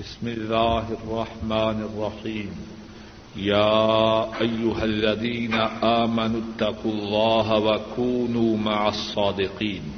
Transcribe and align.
بسم 0.00 0.26
الله 0.26 0.82
الرحمن 0.90 1.82
الرحيم. 1.82 2.52
يا 3.36 4.22
أيها 4.40 4.82
الذين 4.82 5.54
آمنوا 5.80 6.40
اتقوا 6.40 6.92
الله 6.92 7.68
وكونوا 7.68 8.56
مع 8.56 8.86
الصادقين. 8.86 9.90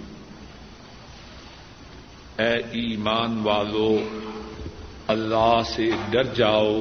اے 2.39 2.55
ایمان 2.55 3.41
والو، 3.43 3.99
اللہ 5.07 5.61
سے 5.77 5.91
ڈر 6.11 6.25
جاؤ 6.25 6.81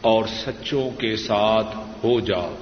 اور 0.00 0.24
سچوں 0.26 0.90
کے 0.90 1.16
ساتھ 1.16 1.76
ہو 1.76 2.20
جاؤ۔ 2.20 2.54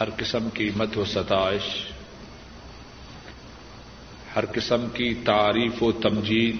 ہر 0.00 0.10
قسم 0.10 0.48
کی 0.54 0.70
مت 0.76 0.98
و 0.98 1.04
ستائش 1.04 1.93
ہر 4.36 4.44
قسم 4.46 4.86
کی 4.94 5.14
تعریف 5.14 5.82
و 5.82 5.92
تمجید 5.92 6.56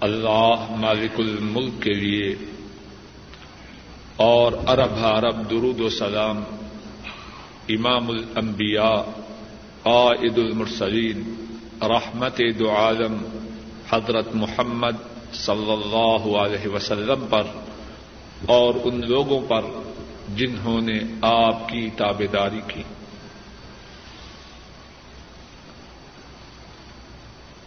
اللہ 0.00 0.66
مالک 0.70 1.20
الملک 1.20 1.82
کے 1.82 1.94
لیے 1.94 2.36
اور 4.16 4.52
عرب 4.66 4.92
عرب 4.94 5.50
درود 5.50 5.80
و 5.80 5.88
سلام 5.88 6.44
امام 7.68 8.10
الانبیاء 8.10 9.20
عائد 9.84 10.38
المرسلین، 10.38 11.46
رحمت 11.82 12.40
دو 12.58 12.70
عالم، 12.70 13.16
حضرت 13.90 14.34
محمد 14.34 14.96
صلی 15.32 15.72
اللہ 15.72 16.36
علیہ 16.36 16.68
وسلم 16.68 17.26
پر 17.30 17.42
اور 18.46 18.74
ان 18.84 19.00
لوگوں 19.08 19.40
پر 19.48 19.62
جنہوں 20.36 20.80
نے 20.80 20.98
آپ 21.22 21.68
کی 21.68 21.90
تابے 21.96 22.26
داری 22.26 22.60
کی۔ 22.66 22.82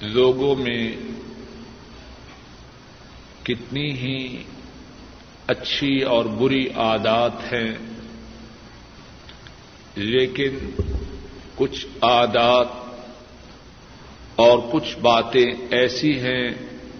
لوگوں 0.01 0.55
میں 0.55 0.95
کتنی 3.43 3.91
ہی 3.91 4.43
اچھی 5.47 6.03
اور 6.03 6.25
بری 6.25 6.67
عادات 6.69 7.31
ہیں، 7.53 7.73
لیکن 9.95 10.57
کچھ 11.55 11.85
عادات 12.01 12.67
اور 14.35 14.59
کچھ 14.71 14.99
باتیں 14.99 15.51
ایسی 15.71 16.19
ہیں 16.19 16.51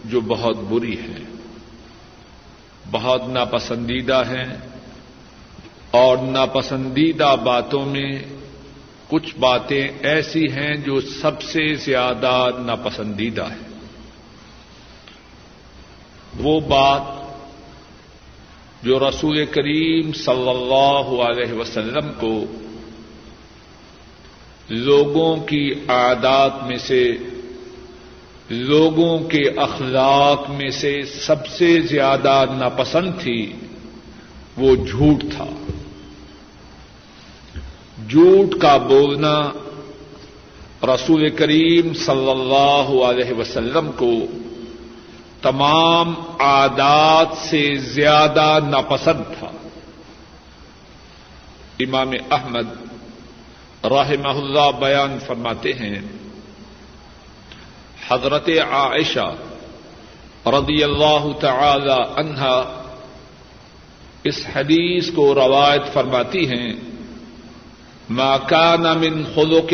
جو 0.05 0.21
بہت 0.21 0.57
بری 0.57 0.99
ہیں، 0.99 1.25
بہت 2.91 3.27
ناپسندیدہ 3.27 4.23
ہیں 4.29 4.57
اور 5.91 6.17
ناپسندیدہ 6.17 7.35
باتوں 7.43 7.85
میں 7.85 8.11
کچھ 9.11 9.35
باتیں 9.39 9.87
ایسی 10.03 10.51
ہیں 10.51 10.75
جو 10.75 11.01
سب 11.01 11.41
سے 11.41 11.75
زیادہ 11.75 12.49
ناپسندیدہ 12.65 13.43
ہے 13.43 13.69
وہ 16.39 16.59
بات 16.59 17.01
جو 18.83 18.99
رسول 19.09 19.45
کریم 19.45 20.13
صلی 20.13 20.49
اللہ 20.49 21.21
علیہ 21.21 21.53
وسلم 21.53 22.11
کو 22.19 22.45
لوگوں 24.69 25.37
کی 25.37 25.71
عادات 25.87 26.67
میں 26.67 26.77
سے، 26.77 27.17
لوگوں 28.49 29.19
کے 29.19 29.49
اخلاق 29.57 30.49
میں 30.49 30.69
سے 30.69 31.01
سب 31.01 31.47
سے 31.47 31.81
زیادہ 31.81 32.45
ناپسند 32.57 33.11
تھی، 33.19 33.53
وہ 34.57 34.75
جھوٹ 34.75 35.21
تھا۔ 35.35 35.60
جھوٹ 38.11 38.61
کا 38.61 38.77
بولنا 38.77 39.51
رسول 40.83 41.29
کریم 41.29 41.93
صلی 41.93 42.31
اللہ 42.31 43.03
علیہ 43.03 43.33
وسلم 43.39 43.91
کو 43.95 44.11
تمام 45.41 46.13
عادات 46.39 47.37
سے 47.37 47.75
زیادہ 47.77 48.59
ناپسند 48.69 49.21
تھا۔ 49.39 49.51
امام 51.79 52.11
احمد 52.31 52.67
رحمہ 53.83 54.27
اللہ 54.27 54.79
بیان 54.79 55.17
فرماتے 55.27 55.73
ہیں، 55.73 55.99
حضرت 58.09 58.49
عائشہ 58.71 59.35
رضی 60.45 60.83
اللہ 60.83 61.27
تعالی 61.39 61.99
عنہا 62.15 62.83
اس 64.23 64.45
حدیث 64.55 65.11
کو 65.15 65.35
روایت 65.35 65.93
فرماتی 65.93 66.47
ہیں۔ 66.47 66.90
ما 68.11 68.37
كان 68.37 68.81
من 68.81 69.23
خلق 69.35 69.73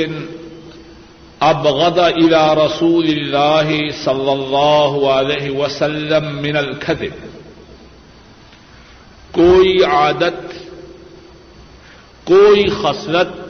ابغض 1.39 1.99
الى 1.99 2.53
رسول 2.55 3.05
الله 3.05 3.69
صلى 4.03 4.31
الله 4.31 5.11
عليه 5.11 5.59
وسلم 5.59 6.41
من 6.41 6.57
الكذب. 6.57 7.27
کوئی 9.31 9.83
عادت، 9.83 10.53
کوئی 12.23 12.65
خصلت 12.81 13.47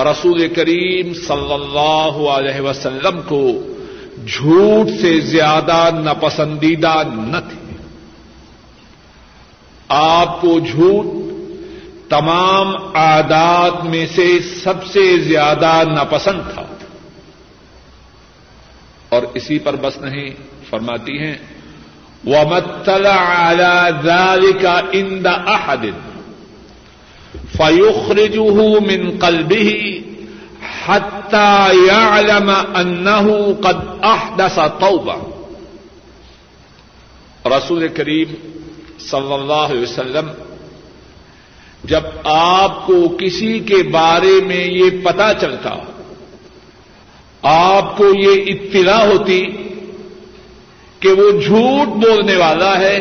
رسول 0.00 0.48
کریم 0.48 1.14
صلی 1.14 1.52
اللہ 1.52 2.28
علیہ 2.30 2.60
وسلم 2.60 3.20
کو 3.28 3.46
جھوٹ 4.26 5.00
سے 5.00 5.20
زیادہ 5.20 5.90
ناپسندیدہ 6.04 7.02
نہ 7.14 7.36
تھی۔ 7.48 7.76
آپ 9.88 10.40
کو 10.40 10.58
جھوٹ 10.60 11.21
تمام 12.12 12.96
عادات 12.96 13.84
میں 13.84 14.06
سے 14.14 14.40
سب 14.42 14.84
سے 14.86 15.20
زیادہ 15.20 15.72
ناپسند 15.94 16.40
تھا۔ 16.54 16.62
اور 19.08 19.22
اسی 19.34 19.58
پر 19.58 19.76
بس 19.76 19.98
نہیں 19.98 20.30
فرماتی 20.70 21.18
ہیں۔ 21.18 21.34
وہ 22.24 22.44
متلا 22.50 23.16
اعلی 23.48 24.52
کا 24.52 24.80
اند 24.92 25.26
احد 25.26 25.84
فیوخرجہ 27.56 28.48
من 28.80 29.18
قلبه 29.18 29.72
حتى 30.86 31.52
يعلم 31.86 32.50
انه 32.74 33.36
قد 33.60 34.04
احدث 34.04 34.58
توبہ 34.80 35.16
رسول 37.46 37.88
کریم 37.88 38.34
صلی 39.00 39.32
اللہ 39.32 39.66
علیہ 39.70 39.82
وسلم 39.82 40.30
جب 41.84 42.00
آپ 42.24 42.86
کو 42.86 43.16
کسی 43.20 43.58
کے 43.58 43.82
بارے 43.82 44.40
میں 44.46 44.64
یہ 44.64 44.90
پتا 45.02 45.34
چلتا 45.40 45.70
آپ 47.42 47.96
کو 47.96 48.14
یہ 48.14 48.42
اطلاع 48.46 49.04
ہوتی 49.06 49.46
کہ 51.00 51.08
وہ 51.08 51.40
جھوٹ 51.40 51.88
بولنے 51.88 52.36
والا 52.36 52.78
ہے، 52.78 52.98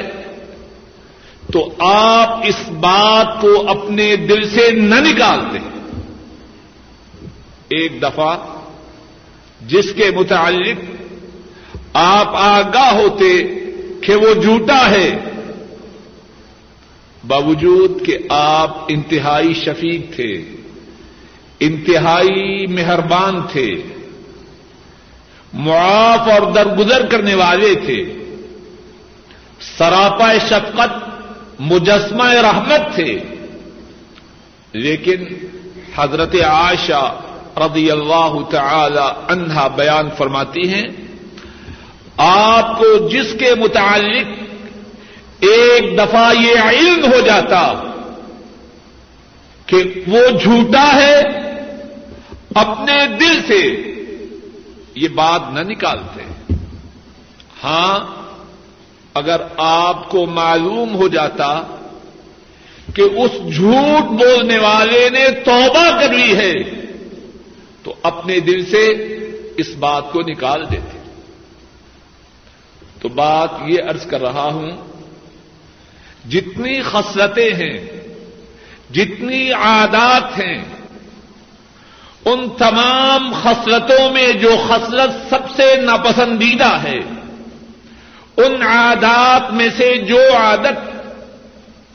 تو 1.53 1.73
آپ 1.79 2.39
اس 2.45 2.69
بات 2.69 3.41
کو 3.41 3.69
اپنے 3.69 4.15
دل 4.15 4.49
سے 4.49 4.71
نہ 4.71 4.95
نکالتے۔ 4.95 5.57
ایک 7.69 8.01
دفعہ 8.01 8.37
جس 9.67 9.93
کے 9.93 10.11
متعلق 10.15 10.79
آپ 11.93 12.35
آگاہ 12.35 12.93
ہوتے 12.93 13.43
کہ 14.01 14.15
وہ 14.15 14.41
جھوٹا 14.41 14.91
ہے 14.91 15.19
باوجود 17.27 18.05
کہ 18.05 18.17
آپ 18.29 18.77
انتہائی 18.87 19.53
شفیق 19.53 20.15
تھے، 20.15 20.45
انتہائی 21.59 22.67
مہربان 22.67 23.41
تھے، 23.51 23.75
معاف 25.53 26.19
اور 26.19 26.51
درگزر 26.51 27.05
کرنے 27.05 27.35
والے 27.35 27.75
تھے، 27.75 28.17
سراپا 29.77 30.33
شفقت، 30.37 31.09
مجسمہ 31.59 32.23
رحمت 32.23 32.95
تھے۔ 32.95 33.19
لیکن 34.73 35.23
حضرت 35.95 36.35
عائشہ 36.35 37.19
رضی 37.57 37.91
اللہ 37.91 38.37
تعالی 38.49 39.33
عنہا 39.33 39.67
بیان 39.67 40.09
فرماتی 40.17 40.69
ہیں، 40.69 40.87
آپ 42.17 42.79
کو 42.79 43.09
جس 43.09 43.35
کے 43.39 43.55
متعلق 43.55 44.50
ایک 45.41 45.97
دفعہ 45.97 46.33
یہ 46.41 46.59
علم 46.59 47.13
ہو 47.13 47.21
جاتا 47.21 47.73
کہ 49.65 49.83
وہ 50.07 50.39
جھوٹا 50.39 50.95
ہے 50.95 51.21
اپنے 52.55 53.07
دل 53.19 53.41
سے، 53.47 53.91
یہ 54.95 55.07
بات 55.07 55.41
نہ 55.53 55.59
نکالتے۔ 55.59 56.23
ہاں 57.63 58.21
اگر 59.13 59.41
آپ 59.57 60.09
کو 60.09 60.25
معلوم 60.25 60.95
ہو 60.95 61.07
جاتا 61.07 61.63
کہ 62.95 63.01
اس 63.01 63.55
جھوٹ 63.55 64.11
بولنے 64.11 64.57
والے 64.57 65.09
نے 65.09 65.31
توبہ 65.45 65.99
کر 65.99 66.13
لی 66.13 66.35
ہے، 66.35 66.53
تو 67.83 67.93
اپنے 68.03 68.39
دل 68.39 68.65
سے 68.65 68.87
اس 69.57 69.75
بات 69.79 70.11
کو 70.11 70.19
نکال 70.21 70.63
دیتے۔ 70.71 70.97
تو 73.01 73.09
بات 73.09 73.49
یہ 73.67 73.77
ارض 73.89 74.05
کر 74.05 74.21
رہا 74.21 74.49
ہوں 74.53 74.90
جتنی 76.29 76.81
خصلتیں 76.81 77.53
ہیں، 77.53 77.79
جتنی 78.91 79.51
عادات 79.51 80.39
ہیں، 80.39 80.63
ان 82.25 82.49
تمام 82.57 83.33
خصلتوں 83.43 84.11
میں 84.11 84.33
جو 84.33 84.55
خصلت 84.67 85.29
سب 85.29 85.55
سے 85.55 85.75
ناپسندیدہ 85.75 86.77
ہے، 86.83 86.97
ان 88.37 88.61
عادات 88.61 89.53
میں 89.53 89.69
سے 89.77 89.97
جو 89.97 90.19
عادت 90.37 90.91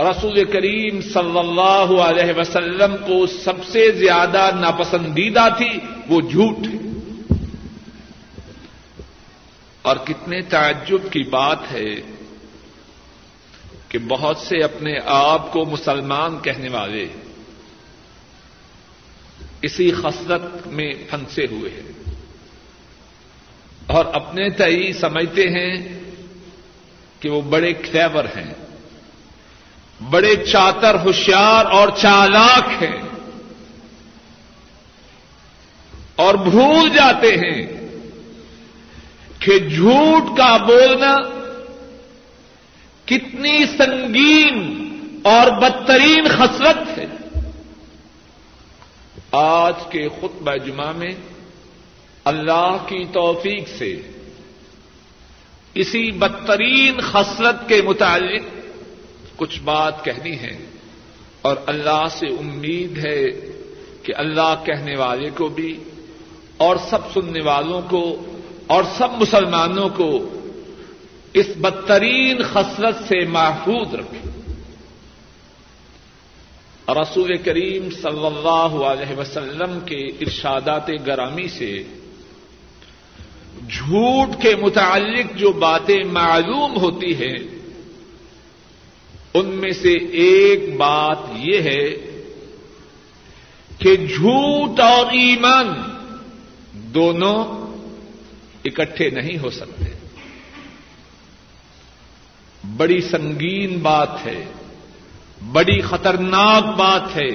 رسول 0.00 0.44
کریم 0.44 1.00
صلی 1.00 1.38
اللہ 1.38 2.00
علیہ 2.00 2.38
وسلم 2.38 2.96
کو 2.96 3.26
سب 3.26 3.64
سے 3.66 3.90
زیادہ 3.90 4.50
ناپسندیدہ 4.60 5.48
تھی، 5.56 5.78
وہ 6.08 6.20
جھوٹ 6.20 6.58
ہے۔ 6.66 6.86
اور 9.82 9.96
کتنے 9.96 10.42
تعجب 10.42 11.12
کی 11.12 11.22
بات 11.22 11.72
ہے 11.72 12.15
کہ 13.88 13.98
بہت 13.98 14.36
سے 14.36 14.62
اپنے 14.62 14.98
آپ 15.06 15.52
کو 15.52 15.64
مسلمان 15.64 16.38
کہنے 16.38 16.68
والے 16.68 17.08
اسی 19.62 19.90
خصلت 19.90 20.66
میں 20.66 20.92
پھنسے 21.10 21.46
ہوئے 21.50 21.70
ہیں 21.70 22.14
اور 23.86 24.04
اپنے 24.12 24.50
تئی 24.50 24.92
سمجھتے 24.92 25.50
ہیں 25.50 25.98
کہ 27.20 27.30
وہ 27.30 27.40
بڑے 27.40 27.72
کلیور 27.72 28.24
ہیں، 28.24 28.54
بڑے 30.10 30.36
چاتر 30.36 30.94
ہوشیار 30.94 31.64
اور 31.64 31.88
چالاک 31.88 32.82
ہیں 32.82 33.02
اور 36.16 36.34
بھول 36.34 36.88
جاتے 36.88 37.36
ہیں 37.36 37.66
کہ 39.38 39.58
جھوٹ 39.58 40.38
کا 40.38 40.56
بولنا 40.56 41.16
کتنی 43.06 43.66
سنگین 43.66 44.76
اور 45.24 45.50
بدترین 45.50 46.24
خصلت 46.28 46.98
ہے۔ 46.98 47.06
آج 49.30 49.74
کے 49.90 50.08
خطبہ 50.08 50.56
جمعہ 50.56 50.92
میں 50.92 51.12
اللہ 52.24 52.76
کی 52.86 53.04
توفیق 53.12 53.68
سے 53.78 54.00
اسی 55.74 56.10
بدترین 56.10 57.00
خصلت 57.00 57.68
کے 57.68 57.82
متعلق 57.82 58.42
کچھ 59.36 59.60
بات 59.62 60.04
کہنی 60.04 60.38
ہے 60.38 60.58
اور 61.42 61.56
اللہ 61.66 62.04
سے 62.10 62.26
امید 62.26 63.06
ہے 63.06 63.30
کہ 64.02 64.12
اللہ 64.16 64.54
کہنے 64.64 64.96
والے 64.96 65.30
کو 65.30 65.48
بھی 65.48 65.84
اور 66.56 66.76
سب 66.90 66.98
سننے 67.14 67.42
والوں 67.42 67.82
کو 67.90 68.26
اور 68.66 68.84
سب 68.98 69.08
مسلمانوں 69.20 69.88
کو 69.88 70.35
اس 71.32 71.46
بدترین 71.56 72.42
خصلت 72.42 73.08
سے 73.08 73.24
محفوظ 73.24 73.94
رکھے۔ 73.94 74.30
رسول 76.88 77.36
کریم 77.36 77.90
صلی 77.90 78.26
اللہ 78.26 78.76
علیہ 78.84 79.18
وسلم 79.18 79.78
کے 79.86 80.06
ارشادات 80.06 80.90
گرامی 81.06 81.48
سے 81.48 81.82
جھوٹ 83.68 84.42
کے 84.42 84.56
متعلق 84.56 85.36
جو 85.36 85.52
باتیں 85.52 86.04
معلوم 86.04 86.76
ہوتی 86.76 87.14
ہیں، 87.14 87.36
ان 89.34 89.46
میں 89.46 89.70
سے 89.70 89.92
ایک 89.94 90.76
بات 90.76 91.18
یہ 91.36 91.60
ہے 91.60 91.88
کہ 93.78 93.96
جھوٹ 93.96 94.80
اور 94.80 95.06
ایمان 95.06 95.68
دونوں 96.72 97.44
اکٹھے 98.64 99.10
نہیں 99.10 99.38
ہو 99.38 99.50
سکتے۔ 99.50 99.95
بڑی 102.76 103.00
سنگین 103.00 103.78
بات 103.78 104.26
ہے، 104.26 104.44
بڑی 105.52 105.80
خطرناک 105.80 106.64
بات 106.64 107.16
ہے، 107.16 107.30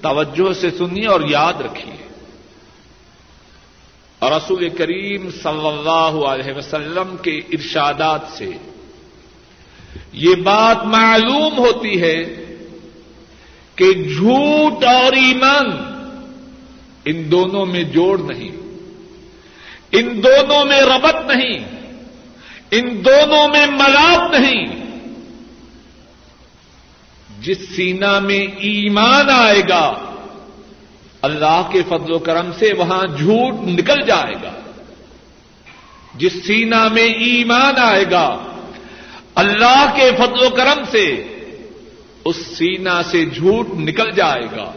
توجہ 0.00 0.52
سے 0.52 0.70
سنیے 0.70 1.06
اور 1.06 1.20
یاد 1.28 1.54
رکھیے۔ 1.60 1.96
اور 4.18 4.32
رسول 4.32 4.68
کریم 4.68 5.30
صلی 5.30 5.66
اللہ 5.66 6.26
علیہ 6.28 6.52
وسلم 6.52 7.16
کے 7.22 7.38
ارشادات 7.38 8.20
سے 8.28 8.50
یہ 10.12 10.34
بات 10.34 10.84
معلوم 10.84 11.58
ہوتی 11.58 12.00
ہے 12.00 12.24
کہ 13.74 13.92
جھوٹ 13.92 14.84
اور 14.84 15.12
ایمان 15.12 15.66
ان 17.04 17.30
دونوں 17.30 17.66
میں 17.66 17.82
جوڑ 17.82 18.18
نہیں، 18.18 18.56
ان 19.92 20.22
دونوں 20.22 20.64
میں 20.64 20.80
ربط 20.80 21.30
نہیں۔ 21.30 21.75
ان 22.70 23.04
دونوں 23.04 23.48
میں 23.48 23.66
ملاپ 23.66 24.34
نہیں۔ 24.34 24.66
جس 27.40 27.58
سینا 27.76 28.18
میں 28.18 28.46
ایمان 28.58 29.30
آئے 29.30 29.62
گا، 29.68 30.14
اللہ 31.22 31.68
کے 31.72 31.82
فضل 31.88 32.12
و 32.12 32.18
کرم 32.18 32.50
سے 32.58 32.72
وہاں 32.78 33.02
جھوٹ 33.18 33.54
نکل 33.62 34.00
جائے 34.06 34.34
گا۔ 34.42 34.52
جس 36.14 36.32
سینا 36.46 36.88
میں 36.88 37.04
ایمان 37.04 37.74
آئے 37.78 38.04
گا، 38.10 38.38
اللہ 39.34 39.92
کے 39.96 40.10
فضل 40.18 40.46
و 40.46 40.50
کرم 40.50 40.84
سے 40.90 41.24
اس 42.24 42.36
سینا 42.36 43.02
سے 43.02 43.24
جھوٹ 43.24 43.68
نکل 43.70 44.10
جائے 44.10 44.46
گا۔ 44.56 44.72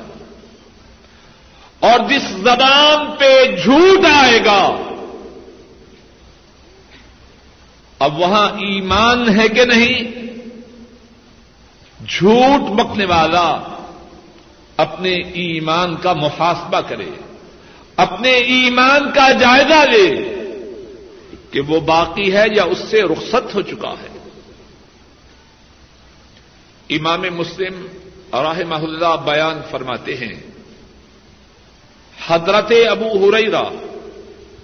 اور 1.79 1.99
جس 2.09 2.23
زبان 2.23 3.11
پہ 3.19 3.45
جھوٹ 3.63 4.05
آئے 4.13 4.45
گا 4.45 4.88
اب 7.99 8.19
وہاں 8.19 8.49
ایمان 8.49 9.39
ہے 9.39 9.49
کہ 9.49 9.65
نہیں؟ 9.65 10.11
جھوٹ 12.07 12.69
بکنے 12.69 13.05
والا 13.05 13.75
اپنے 14.77 15.13
ایمان 15.15 15.95
کا 15.95 16.13
محاسبہ 16.13 16.79
کرے، 16.79 17.09
اپنے 17.95 18.31
ایمان 18.31 19.11
کا 19.13 19.31
جائزہ 19.31 19.89
لے 19.89 20.35
کہ 21.51 21.59
وہ 21.59 21.79
باقی 21.79 22.33
ہے 22.33 22.45
یا 22.55 22.63
اس 22.63 22.77
سے 22.77 23.01
رخصت 23.01 23.55
ہو 23.55 23.61
چکا 23.61 23.91
ہے۔ 23.91 24.07
امام 26.89 27.21
مسلم 27.21 27.85
راہ 28.33 28.59
اللہ 28.71 29.15
بیان 29.25 29.61
فرماتے 29.71 30.17
ہیں، 30.17 30.33
حضرت 32.27 32.71
ابو 32.91 33.29
ہریرا 33.29 33.63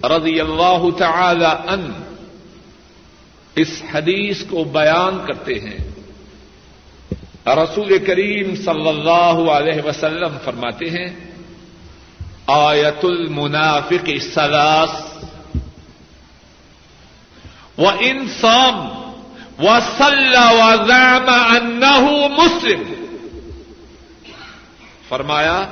رضی 0.03 0.39
اللہ 0.39 0.83
تعالی 0.97 1.53
ان 1.67 1.91
اس 3.55 3.81
حدیث 3.93 4.43
کو 4.49 4.63
بیان 4.63 5.27
کرتے 5.27 5.53
ہیں۔ 5.53 5.77
رسول 7.47 8.05
کریم 8.05 8.55
صلی 8.55 8.89
اللہ 8.89 9.51
علیہ 9.51 9.81
وسلم 9.85 10.37
فرماتے 10.43 10.89
ہیں، 10.89 11.07
آیت 12.47 13.05
المنافق 13.05 14.09
سلاس 14.33 15.23
و 17.77 17.89
انسان 17.89 19.05
وزام 19.59 21.29
انہ 21.29 22.01
مسلم۔ 22.37 23.05
فرمایا، 25.09 25.67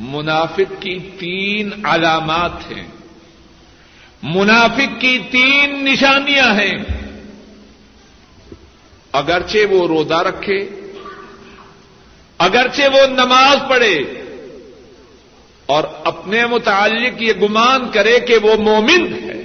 منافق 0.00 0.82
کی 0.82 0.98
تین 1.18 1.86
علامات 1.86 2.72
ہیں۔ 2.72 2.93
منافق 4.24 5.00
کی 5.00 5.18
تین 5.30 5.84
نشانیاں 5.84 6.54
ہیں۔ 6.54 6.84
اگرچہ 9.12 9.58
وہ 9.70 9.88
روزہ 9.88 10.14
رکھے، 10.14 10.70
اگرچہ 12.38 12.82
وہ 12.82 13.06
نماز 13.06 13.58
پڑھے، 13.68 13.98
اور 15.66 15.84
اپنے 16.04 16.46
متعلق 16.46 17.22
یہ 17.22 17.32
گمان 17.32 17.90
کرے 17.90 18.20
کہ 18.20 18.36
وہ 18.42 18.56
مومن 18.56 19.12
ہے۔ 19.12 19.42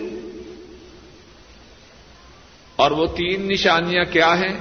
اور 2.76 2.92
وہ 2.92 3.08
تین 3.08 3.48
نشانیاں 3.48 4.06
کیا 4.06 4.40
ہیں؟ 4.40 4.60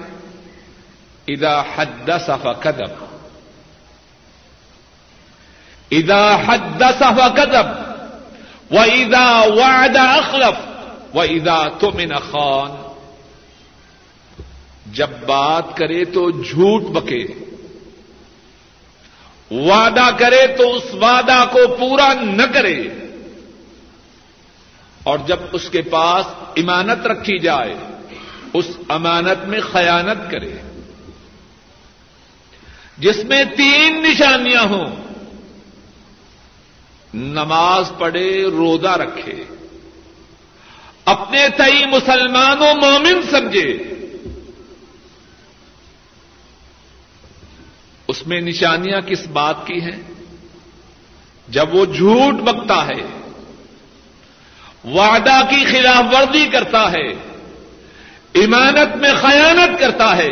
ادا 1.29 1.61
حد 1.61 2.11
صفا 2.27 2.53
قدم 2.53 3.05
ادا 5.91 6.37
حد 6.47 6.83
صفا 6.99 7.29
قدم 7.29 7.78
و 8.71 8.79
ادا 8.79 9.43
وعد 9.43 9.97
اخلف 9.97 10.67
و 11.17 11.21
ادا 11.21 11.69
تمن 11.81 12.19
خان 12.31 12.93
جب 14.93 15.11
بات 15.27 15.77
کرے 15.77 16.05
تو 16.05 16.31
جھوٹ 16.31 16.83
بکے 16.83 17.27
وعدہ 19.51 20.11
کرے 20.19 20.47
تو 20.47 20.75
اس 20.75 20.95
وعدہ 20.95 21.45
کو 21.53 21.59
پورا 21.79 22.13
نہ 22.13 22.43
کرے 22.55 22.89
اور 25.03 25.19
جب 25.27 25.37
اس 25.53 25.71
کے 25.71 25.83
پاس 25.83 26.27
امانت 26.57 27.07
رکھی 27.07 27.39
جائے، 27.39 27.75
اس 28.55 28.67
امانت 28.89 29.45
میں 29.45 29.61
خیانت 29.61 30.31
کرے، 30.31 30.55
جس 32.99 33.25
میں 33.25 33.45
تین 33.57 34.03
نشانیاں 34.03 34.63
ہوں۔ 34.63 35.08
نماز 37.15 37.93
پڑھے، 37.99 38.45
روزہ 38.45 38.89
رکھے۔ 38.89 39.45
اپنے 41.05 41.49
تئی 41.57 41.87
مسلمانوں 41.87 42.75
مومن 42.75 43.23
سمجھے۔ 43.31 43.79
اس 48.09 48.27
میں 48.27 48.41
نشانیاں 48.41 49.01
کس 49.01 49.27
بات 49.27 49.67
کی 49.67 49.81
ہیں؟ 49.81 50.03
جب 51.49 51.75
وہ 51.75 51.85
جھوٹ 51.85 52.35
بکتا 52.35 52.87
ہے، 52.87 53.19
وعدہ 54.85 55.41
کی 55.51 55.65
خلاف 55.65 56.15
ورزی 56.15 56.47
کرتا 56.53 56.93
ہے 56.93 57.13
ایمانت 58.33 58.97
میں 58.97 59.13
خیانت 59.21 59.81
کرتا 59.81 60.17
ہے۔ 60.17 60.29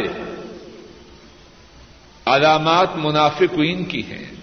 علامات 2.26 2.96
منافقین 2.96 3.84
کی 3.84 4.02
ہیں۔ 4.02 4.35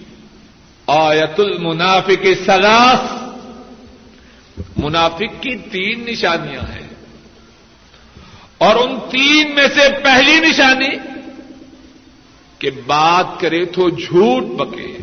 آیت 0.88 1.40
المنافق 1.40 2.28
سلاس۔ 2.46 3.00
منافق 4.78 5.42
کی 5.42 5.56
تین 5.56 6.06
نشانیاں 6.06 6.62
ہیں۔ 6.62 6.90
اور 8.58 8.76
ان 8.76 9.00
تین 9.10 9.56
میں 9.56 9.68
سے 9.68 9.90
پہلی 10.04 10.40
نشانی 10.40 10.98
کہ 12.60 12.70
بات 12.86 13.40
کرے 13.40 13.66
تو 13.66 13.90
جھوٹ 13.90 14.44
بکے۔ 14.44 14.98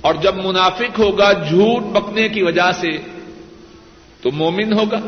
اور 0.00 0.14
جب 0.14 0.46
منافق 0.46 0.98
ہوگا 0.98 1.32
جھوٹ 1.32 1.82
بکنے 1.82 2.28
کی 2.28 2.42
وجہ 2.42 2.72
سے 2.80 2.90
تو 4.22 4.30
مومن 4.32 4.72
ہوگا۔ 4.72 5.00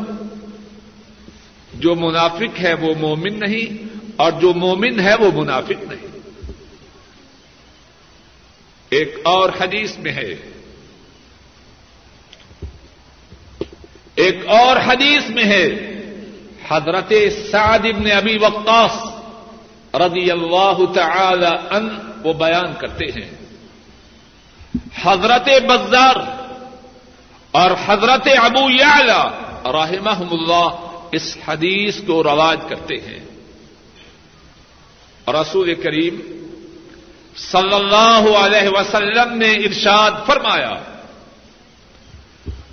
جو 1.73 1.95
منافق 1.95 2.59
ہے 2.61 2.73
وہ 2.73 2.93
مومن 2.99 3.39
نہیں 3.39 3.97
اور 4.15 4.31
جو 4.31 4.53
مومن 4.53 4.99
ہے 4.99 5.15
وہ 5.15 5.41
منافق 5.41 5.83
نہیں۔ 5.83 6.08
ایک 8.89 9.15
اور 9.23 9.49
حدیث 9.61 9.97
میں 9.97 10.11
ہے۔ 10.11 10.33
ایک 14.15 14.35
اور 14.47 14.77
حدیث 14.77 15.29
میں 15.29 15.43
ہے۔ 15.43 15.89
حضرت 16.67 17.13
سعد 17.51 17.79
ابن 17.79 18.11
ابی 18.11 18.37
وقاص 18.41 19.13
رضی 19.95 20.31
اللہ 20.31 20.77
تعالی 20.95 21.75
ان 21.75 21.89
وہ 22.23 22.33
بیان 22.33 22.73
کرتے 22.79 23.05
ہیں۔ 23.05 23.31
حضرت 25.01 25.49
بزار 25.63 26.15
اور 27.51 27.71
حضرت 27.85 28.27
ابو 28.43 28.69
یعلا 28.69 29.29
رحمہ 29.65 30.31
اللہ 30.31 30.97
اس 31.11 31.37
حدیث 31.47 31.97
کو 32.07 32.23
رواج 32.23 32.59
کرتے 32.69 32.95
ہیں۔ 32.95 33.19
رسول 35.27 35.75
کریم 35.75 36.38
صلی 37.39 37.73
اللہ 37.73 38.37
علیہ 38.37 38.69
وسلم 38.69 39.37
نے 39.37 39.51
ارشاد 39.51 40.11
فرمایا 40.25 40.73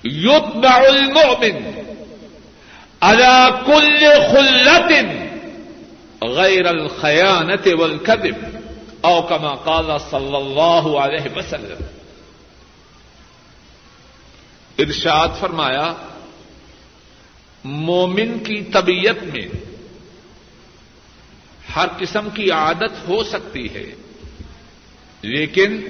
یتبع 0.05 0.75
المؤمن 0.75 1.81
على 3.01 3.51
كل 3.67 4.05
خلت 4.33 4.93
غیر 6.23 6.67
الخیانت 6.67 7.69
والکذب، 7.79 8.59
او 9.01 9.23
كما 9.23 9.55
قال 9.55 9.91
صلی 10.11 10.37
اللہ 10.37 10.99
علیہ 10.99 11.37
وسلم۔ 11.37 11.85
ارشاد 14.79 15.29
فرمایا، 15.41 15.93
مومن 17.65 18.39
کی 18.39 18.65
طبیعت 18.65 19.23
میں 19.23 19.49
ہر 21.77 21.87
قسم 21.99 22.29
کی 22.31 22.51
عادت 22.51 23.09
ہو 23.09 23.25
سکتی 23.25 23.75
ہے۔ 23.75 23.95
لیکن 25.27 25.81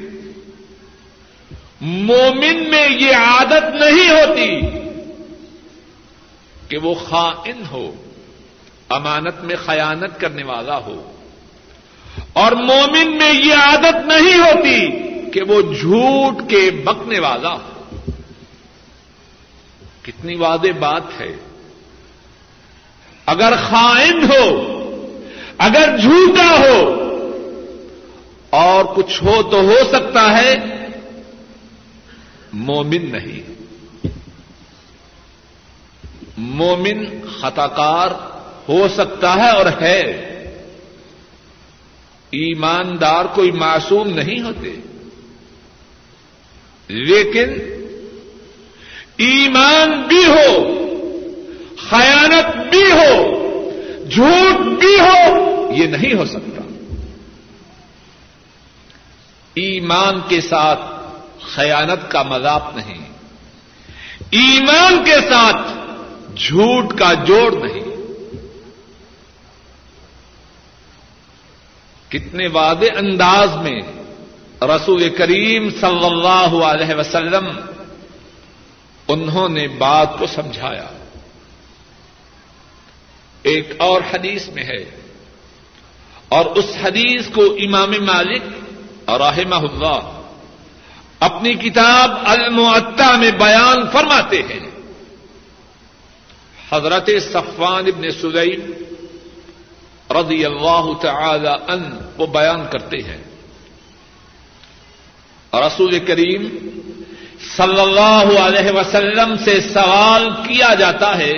مومن 1.81 2.71
میں 2.71 2.89
یہ 2.89 3.15
عادت 3.15 3.75
نہیں 3.75 4.11
ہوتی 4.11 4.61
کہ 6.69 6.79
وہ 6.79 6.95
خائن 6.95 7.63
ہو، 7.71 7.95
امانت 8.89 9.45
میں 9.45 9.57
خیانت 9.57 10.21
کرنے 10.21 10.43
والا 10.43 10.77
ہو۔ 10.79 11.13
اور 12.33 12.53
مومن 12.53 13.17
میں 13.17 13.33
یہ 13.33 13.55
عادت 13.55 14.07
نہیں 14.07 14.39
ہوتی 14.39 14.89
کہ 15.31 15.41
وہ 15.43 15.75
جھوٹ 15.75 16.51
کے 16.51 16.71
بکنے 16.71 17.19
والا 17.19 17.53
ہو۔ 17.53 17.85
کتنی 20.03 20.35
واضح 20.35 20.79
بات 20.79 21.21
ہے۔ 21.21 21.37
اگر 23.27 23.53
خائن 23.71 24.27
ہو، 24.31 24.73
اگر 25.59 25.97
جھوٹا 25.99 26.59
ہو 26.59 27.06
اور 28.51 28.85
کچھ 28.85 29.25
ہو 29.25 29.43
تو 29.43 29.61
ہو 29.61 29.77
سکتا 29.89 30.43
ہے۔ 30.43 30.55
مومن 32.53 33.13
نہیں۔ 33.13 33.53
مومن 36.39 37.05
خطاکار 37.41 38.11
ہو 38.69 38.89
سکتا 38.89 39.35
ہے 39.35 39.51
اور 39.51 39.67
ہے۔ 39.81 40.03
ایماندار 42.31 43.25
کوئی 43.25 43.51
معصوم 43.51 44.09
نہیں 44.09 44.41
ہوتے۔ 44.41 44.77
لیکن 46.89 47.49
ایمان 49.17 50.03
بھی 50.09 50.25
ہو، 50.25 50.73
خیانت 51.89 52.57
بھی 52.71 52.93
ہو، 52.93 53.33
جھوٹ 54.11 54.67
بھی 54.81 55.01
ہو، 55.01 55.47
یہ 55.75 55.87
نہیں 55.87 56.15
ہو 56.15 56.25
سکتا۔ 56.25 56.66
ایمان 59.57 60.21
کے 60.29 60.41
ساتھ 60.41 60.81
خیانت 61.43 62.11
کا 62.11 62.23
مذاق 62.23 62.73
نہیں۔ 62.75 63.09
ایمان 64.31 65.05
کے 65.05 65.21
ساتھ 65.29 65.73
جھوٹ 66.37 66.99
کا 66.99 67.13
جوڑ 67.13 67.53
نہیں۔ 67.53 67.85
کتنے 72.09 72.47
وعدے 72.47 72.89
انداز 72.89 73.57
میں 73.57 73.81
رسول 74.63 75.09
کریم 75.09 75.71
صلی 75.71 76.07
اللہ 76.07 76.65
علیہ 76.65 76.95
وسلم 76.95 77.49
انہوں 79.09 79.49
نے 79.49 79.69
بات 79.69 80.19
کو 80.19 80.27
سمجھایا۔ 80.27 80.87
ایک 83.43 83.73
اور 83.79 84.01
حدیث 84.15 84.49
میں 84.49 84.65
ہے 84.65 85.01
اور 86.29 86.45
اس 86.45 86.77
حدیث 86.83 87.29
کو 87.29 87.43
امام 87.45 87.91
مالک 87.91 88.43
رحمہ 89.09 89.55
اللہ 89.55 90.21
اپنی 91.21 91.55
کتاب 91.55 92.11
المعطا 92.25 93.17
میں 93.17 93.31
بیان 93.31 93.91
فرماتے 93.93 94.43
ہیں۔ 94.43 94.71
حضرت 96.73 97.11
صفوان 97.33 97.87
ابن 97.87 98.11
سلیم 98.11 98.73
رضی 100.11 100.45
اللہ 100.45 100.93
تعالی 101.01 101.49
ان 101.49 101.99
وہ 102.19 102.27
بیان 102.27 102.67
کرتے 102.73 102.97
ہیں۔ 102.97 103.25
رسول 105.55 105.99
کریم 105.99 106.49
صلی 107.57 107.81
اللہ 107.81 108.41
علیہ 108.41 108.71
وسلم 108.71 109.35
سے 109.45 109.61
سوال 109.61 110.31
کیا 110.31 110.75
جاتا 110.75 111.19
ہے 111.19 111.33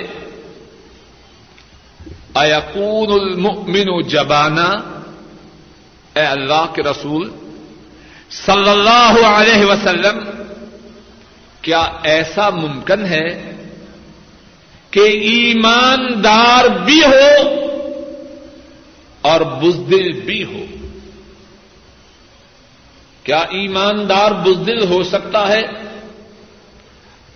ایقون 2.35 3.21
المؤمن 3.21 4.01
جبانا؟ 4.01 4.69
اے 6.15 6.25
اللہ 6.25 6.65
کے 6.73 6.83
رسول 6.83 7.38
صلی 8.31 8.69
اللہ 8.69 9.27
علیہ 9.27 9.65
وسلم، 9.65 10.19
کیا 11.61 11.87
ایسا 12.03 12.49
ممکن 12.49 13.05
ہے 13.05 13.51
کہ 14.91 14.99
ایماندار 14.99 16.65
بھی 16.85 17.01
ہو 17.03 17.55
اور 19.21 19.41
بزدل 19.41 20.11
بھی 20.11 20.43
ہو؟ 20.43 20.87
کیا 23.23 23.37
ایماندار 23.37 24.31
بزدل 24.31 24.87
ہو 24.87 25.03
سکتا 25.03 25.47
ہے؟ 25.47 25.61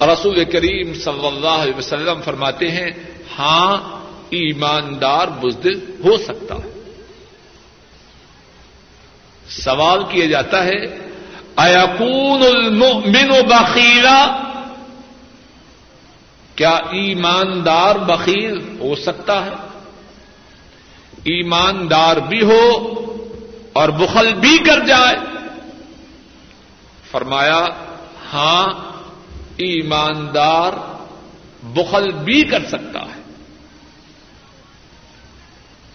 رسول 0.01 0.43
کریم 0.45 0.93
صلی 0.93 1.27
اللہ 1.27 1.47
علیہ 1.47 1.77
وسلم 1.77 2.21
فرماتے 2.25 2.71
ہیں 2.71 2.91
ہاں 3.39 4.00
ایماندار 4.29 5.27
بزدل 5.27 5.79
ہو 6.03 6.17
سکتا 6.17 6.55
ہے۔ 6.55 6.73
سوال 9.62 10.03
کیا 10.10 10.25
جاتا 10.25 10.63
ہے 10.63 11.10
ایقون 11.57 12.43
المؤمن 12.55 13.29
بخیلا؟ 13.48 14.38
کیا 16.55 16.69
ایماندار 16.69 17.95
بخیل 17.95 18.77
ہو 18.79 18.95
سکتا 18.95 19.45
ہے؟ 19.45 19.50
ایماندار 21.24 22.17
بھی 22.17 22.41
ہو 22.41 22.93
اور 23.74 23.89
بخل 23.89 24.33
بھی 24.33 24.57
کر 24.57 24.79
جائے۔ 24.79 25.15
فرمایا 27.12 27.65
ہاں 28.33 28.67
ایماندار 29.57 30.74
بخل 31.63 32.12
بھی 32.12 32.43
کر 32.43 32.65
سکتا 32.65 33.00
ہے۔ 33.00 33.22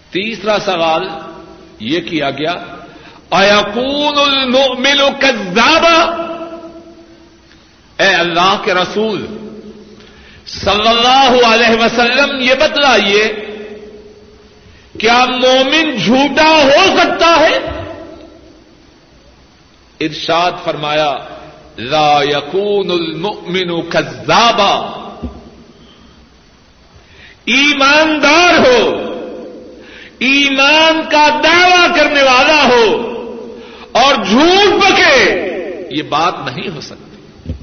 تیسرا 0.09 0.59
سوال 0.59 1.09
یہ 1.79 2.01
کیا 2.01 2.29
گیا 2.29 2.55
ایقون 3.31 4.17
المؤمن 4.17 5.01
کذابا 5.19 6.25
اے 7.99 8.15
اللہ 8.15 8.61
کے 8.63 8.73
رسول، 8.73 9.25
صلی 10.47 10.87
اللہ 10.87 11.45
علیہ 11.45 11.85
وسلم 11.85 12.41
یہ 12.41 12.53
بتلائیے، 12.53 13.33
کیا 14.99 15.25
مومن 15.25 15.97
جھوٹا 16.05 16.63
ہو 16.63 16.97
سکتا 16.97 17.39
ہے؟ 17.39 17.59
ارشاد 19.99 20.51
فرمایا، 20.63 21.17
لا 21.77 22.21
يكون 22.23 22.91
المؤمن 22.91 23.81
كذابا۔ 23.81 24.95
ایماندار 27.45 28.59
ہو، 28.59 29.09
ایمان 30.19 31.01
کا 31.11 31.41
دعوی 31.43 31.99
کرنے 31.99 32.23
والا 32.23 32.63
ہو 32.63 33.08
اور 33.91 34.15
جھوٹ 34.15 34.83
بکے 34.83 35.49
یہ 35.91 36.01
بات 36.01 36.33
نہیں 36.45 36.69
ہو 36.75 36.81
سکتی۔ 36.81 37.53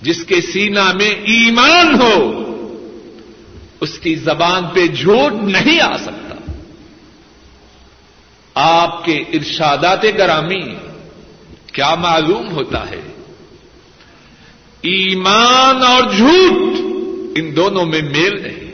جس 0.00 0.24
کے 0.24 0.40
سینا 0.40 0.92
میں 0.92 1.10
ایمان 1.10 2.00
ہو، 2.00 2.44
اس 3.80 3.98
کی 3.98 4.14
زبان 4.14 4.64
پہ 4.74 4.86
جھوٹ 4.86 5.32
نہیں 5.32 5.80
آ 5.80 5.96
سکتا۔ 5.96 6.34
آپ 8.54 9.04
کے 9.04 9.16
ارشادات 9.16 10.04
گرامی، 10.04 10.74
کیا 11.72 11.94
معلوم 11.94 12.50
ہوتا 12.50 12.90
ہے؟ 12.90 13.00
ایمان 14.82 15.82
اور 15.82 16.14
جھوٹ 16.16 16.62
ان 17.38 17.56
دونوں 17.56 17.86
میں 17.86 18.02
میل 18.02 18.42
نہیں۔ 18.42 18.68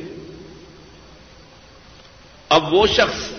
اب 2.49 2.75
وہ 2.75 2.87
شخص 2.87 3.34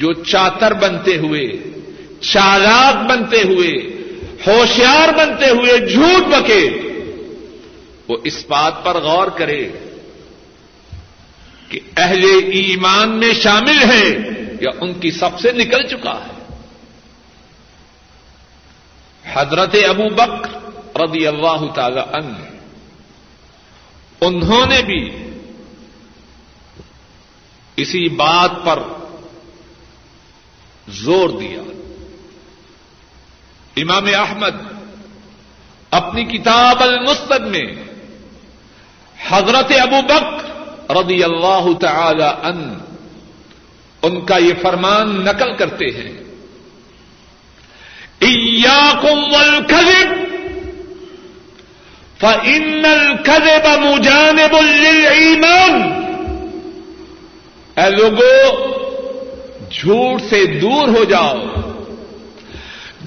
جو 0.00 0.12
چاتر 0.12 0.74
بنتے 0.74 1.16
ہوئے، 1.16 1.46
چالاک 2.20 2.96
بنتے 3.10 3.42
ہوئے، 3.42 3.72
ہوشیار 4.46 5.12
بنتے 5.18 5.48
ہوئے 5.50 5.78
جھوٹ 5.86 6.28
بکے، 6.28 6.64
وہ 8.08 8.16
اس 8.24 8.44
بات 8.48 8.84
پر 8.84 9.00
غور 9.00 9.28
کرے 9.28 9.62
کہ 11.68 11.80
اہل 11.96 12.24
ایمان 12.52 13.08
میں 13.18 13.32
شامل 13.32 13.82
ہے 13.90 14.06
یا 14.60 14.70
ان 14.80 14.92
کی 15.00 15.10
سب 15.10 15.38
سے 15.40 15.52
نکل 15.52 15.86
چکا 15.88 16.14
ہے۔ 16.14 16.38
حضرت 19.24 19.76
ابو 19.88 20.08
بکر 20.14 21.00
رضی 21.00 21.26
اللہ 21.26 21.66
تعالی 21.74 22.00
عنہ، 22.12 22.38
انہوں 24.20 24.66
نے 24.66 24.80
بھی 24.82 25.02
اسی 27.76 28.08
بات 28.16 28.64
پر 28.64 28.78
زور 30.92 31.28
دیا۔ 31.28 31.62
امام 33.76 34.04
احمد 34.04 34.56
اپنی 35.90 36.24
کتاب 36.24 36.82
المستد 36.82 37.40
میں 37.40 37.66
حضرت 39.28 39.72
ابو 39.80 40.02
بکر 40.02 40.50
رضی 40.96 41.24
اللہ 41.24 41.78
تعالی 41.80 42.22
ان 42.22 42.78
ان 44.02 44.20
کا 44.20 44.36
یہ 44.36 44.52
فرمان 44.62 45.24
نقل 45.24 45.56
کرتے 45.56 45.84
ہیں۔ 45.84 46.12
ایاکم 48.18 49.34
والکذب 49.34 50.14
فإن 52.20 52.84
الكذب 52.84 53.66
مجانب 53.66 54.54
للإيمان 54.54 55.82
اے 57.76 57.90
لوگو 57.90 58.80
جھوٹ 59.70 60.22
سے 60.30 60.46
دور 60.46 60.88
ہو 60.88 61.04
جاؤ۔ 61.04 61.34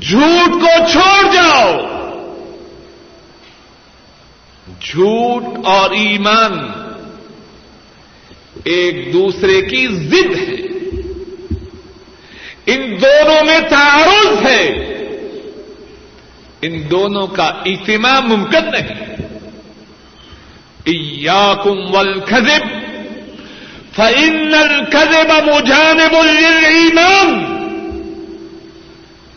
جھوٹ 0.01 0.51
کو 0.51 0.91
چھوڑ 0.91 1.33
جاؤ۔ 1.33 1.71
جھوٹ 4.81 5.43
اور 5.65 5.91
ایمان 5.91 6.51
ایک 8.63 9.13
دوسرے 9.13 9.61
کی 9.61 9.87
ضد 9.87 10.37
ہے۔ 10.37 10.53
ان 12.65 12.91
دونوں 13.01 13.45
میں 13.45 13.59
تعارض 13.69 14.45
ہے۔ 14.45 14.67
ان 16.61 16.91
دونوں 16.91 17.27
کا 17.27 17.43
اجتماع 17.43 18.19
ممکن 18.19 18.65
نہیں۔ 18.71 19.15
ایاکم 20.85 21.95
والکذب۔ 21.95 22.82
فإن 23.95 24.53
الكذب 24.53 25.31
مجانب 25.31 26.15
للإيمان 26.25 27.53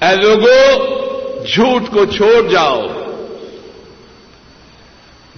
اے 0.00 0.16
لوگو، 0.16 0.96
جھوٹ 1.44 1.82
کو 1.90 2.04
چھوڑ 2.04 2.48
جاؤ۔ 2.48 2.82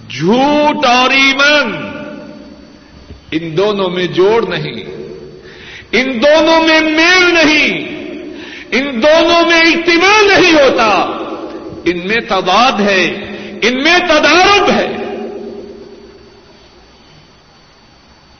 جھوٹ 0.09 0.85
اور 0.85 1.09
ایمان 1.09 1.89
ان 3.31 3.57
دونوں 3.57 3.89
میں 3.89 4.07
جوڑ 4.07 4.47
نہیں۔ 4.47 4.83
ان 5.91 6.21
دونوں 6.21 6.67
میں 6.67 6.81
میل 6.81 7.33
نہیں۔ 7.33 7.89
ان 8.71 9.01
دونوں 9.01 9.45
میں 9.45 9.61
اجتماع 9.61 10.21
نہیں 10.21 10.53
ہوتا۔ 10.53 11.17
ان 11.85 12.07
میں 12.07 12.19
تضاد 12.27 12.79
ہے۔ 12.81 13.05
ان 13.61 13.83
میں 13.83 13.99
تدارب 13.99 14.69
ہے۔ 14.69 15.08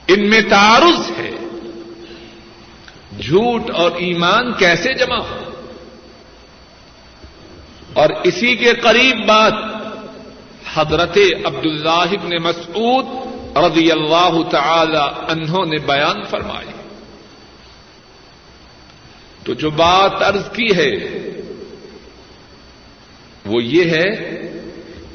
ان 0.09 0.29
میں 0.29 0.41
تعارض 0.41 1.11
ہے۔ 1.17 1.31
جھوٹ 3.19 3.71
اور 3.71 3.91
ایمان 3.91 4.53
کیسے 4.53 4.93
جمع 4.93 5.17
ہو؟ 5.17 5.51
اور 7.93 8.09
اسی 8.23 8.55
کے 8.55 8.73
قریب 8.73 9.25
بات 9.27 9.53
حضرت 10.73 11.17
عبد 11.45 11.65
اللہ 11.65 12.05
نے 12.23 12.37
مسعود 12.37 13.05
رضی 13.57 13.91
اللہ 13.91 14.39
تعالی 14.51 15.23
انہوں 15.29 15.65
نے 15.65 15.77
بیان 15.77 16.23
فرمائی۔ 16.29 16.71
تو 19.43 19.53
جو 19.53 19.69
بات 19.69 20.21
عرض 20.21 20.51
کی 20.51 20.75
ہے، 20.75 20.93
وہ 23.45 23.63
یہ 23.63 23.83
ہے 23.83 24.15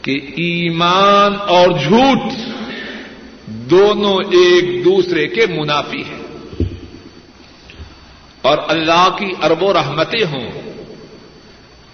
کہ 0.02 0.12
ایمان 0.22 1.36
اور 1.40 1.68
جھوٹ 1.68 2.32
دونوں 3.70 4.14
ایک 4.14 4.84
دوسرے 4.84 5.28
کے 5.28 5.46
منافی 5.46 6.02
ہیں۔ 6.02 6.24
اور 8.42 8.58
اللہ 8.68 9.08
کی 9.18 9.32
ارب 9.42 9.62
و 9.62 9.72
رحمتیں 9.72 10.24
ہوں۔ 10.24 10.50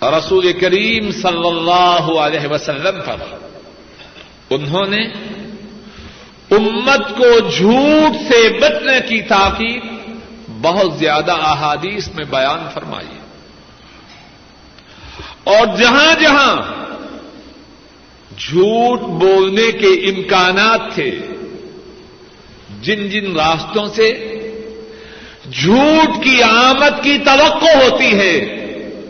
رسول 0.04 0.52
کریم 0.52 1.10
صلی 1.10 1.48
اللہ 1.48 2.18
علیہ 2.20 2.48
وسلم 2.50 3.00
پر۔ 3.06 3.36
انہوں 4.50 4.86
نے 4.86 5.02
امت 6.50 7.18
کو 7.18 7.38
جھوٹ 7.56 8.32
سے 8.32 8.58
بچنے 8.60 9.00
کی 9.08 9.22
تاکید 9.22 9.82
بہت 10.62 10.94
زیادہ 10.98 11.32
احادیث 11.32 12.08
میں 12.08 12.24
بیان 12.30 12.68
فرمائی۔ 12.74 13.18
اور 15.44 15.76
جہاں 15.76 16.20
جہاں 16.20 16.56
جھوٹ 18.38 19.00
بولنے 19.00 19.72
کے 19.72 19.86
امکانات 19.86 20.80
تھے 20.94 21.10
جن 22.82 23.08
جن 23.08 23.36
راستوں 23.36 23.88
سے 23.88 24.36
جھوٹ 25.52 26.24
کی 26.24 26.42
آمد 26.42 27.02
کی 27.02 27.18
توقع 27.18 27.76
ہوتی 27.76 28.18
ہے، 28.18 28.38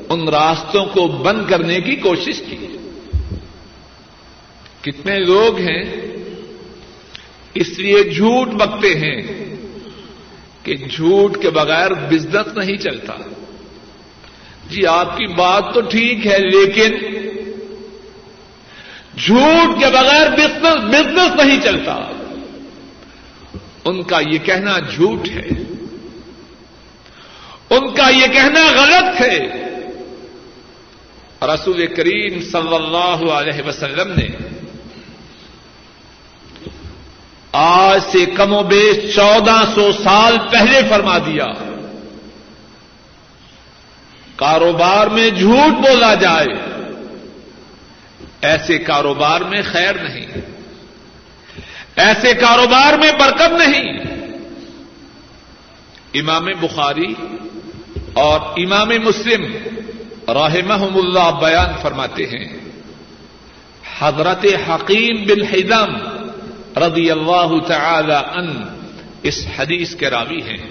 ان 0.08 0.28
راستوں 0.28 0.86
کو 0.86 1.08
بند 1.08 1.46
کرنے 1.48 1.80
کی 1.80 1.96
کوشش 1.96 2.42
کی۔ 2.50 2.76
کتنے 4.80 5.18
لوگ 5.18 5.58
ہیں، 5.58 5.84
اس 7.54 7.78
لیے 7.78 8.04
جھوٹ 8.04 8.48
بکتے 8.48 8.94
ہیں 8.94 9.22
کہ 10.62 10.76
جھوٹ 10.76 11.42
کے 11.42 11.50
بغیر 11.50 11.90
بزنس 11.90 12.56
نہیں 12.56 12.76
چلتا۔ 12.76 13.12
جی 14.70 14.86
آپ 14.86 15.16
کی 15.16 15.26
بات 15.26 15.74
تو 15.74 15.80
ٹھیک 15.80 16.26
ہے، 16.26 16.38
لیکن 16.38 16.92
جھوٹ 19.18 19.80
کے 19.80 19.86
بغیر 19.86 20.30
بزنس 20.30 20.84
بزنس 20.84 21.44
نہیں 21.44 21.60
چلتا۔ 21.60 22.19
ان 23.84 24.02
کا 24.02 24.20
یہ 24.20 24.38
کہنا 24.38 24.78
جھوٹ 24.78 25.28
ہے۔ 25.28 25.48
ان 27.70 27.94
کا 27.94 28.10
یہ 28.10 28.26
کہنا 28.26 28.82
غلط 28.82 29.20
ہے۔ 29.20 29.38
رسول 31.42 31.86
کریم 31.86 32.42
صلی 32.42 32.74
اللہ 32.74 33.32
علیہ 33.32 33.68
وسلم 33.68 34.12
نے 34.12 34.26
آج 37.52 38.00
سے 38.12 38.26
کم 38.26 38.52
و 38.52 38.62
بیش 38.62 39.14
چودہ 39.14 39.64
سو 39.74 39.92
سال 39.92 40.38
پہلے 40.50 40.80
فرما 40.88 41.18
دیا۔ 41.18 41.46
کاروبار 44.36 45.06
میں 45.06 45.30
جھوٹ 45.30 45.86
بولا 45.86 46.14
جائے۔ 46.14 46.46
ایسے 48.40 48.78
کاروبار 48.78 49.40
میں 49.40 49.62
خیر 49.72 49.94
نہیں۔ 49.94 50.39
ایسے 52.00 52.34
کاروبار 52.34 52.98
میں 52.98 53.12
برکت 53.12 53.52
نہیں۔ 53.52 53.98
امام 56.14 56.44
بخاری 56.60 57.14
اور 58.12 58.40
امام 58.40 58.88
مسلم 58.88 59.44
رحمہم 60.28 60.96
اللہ 60.96 61.40
بیان 61.40 61.82
فرماتے 61.82 62.26
ہیں۔ 62.26 62.58
حضرت 63.98 64.46
حکیم 64.68 65.22
بن 65.22 65.42
حدم 65.42 65.96
رضی 66.82 67.10
اللہ 67.10 67.66
تعالی 67.66 68.38
ان 68.38 68.62
اس 69.22 69.46
حدیث 69.58 69.94
کے 69.94 70.10
راوی 70.10 70.42
ہیں۔ 70.42 70.70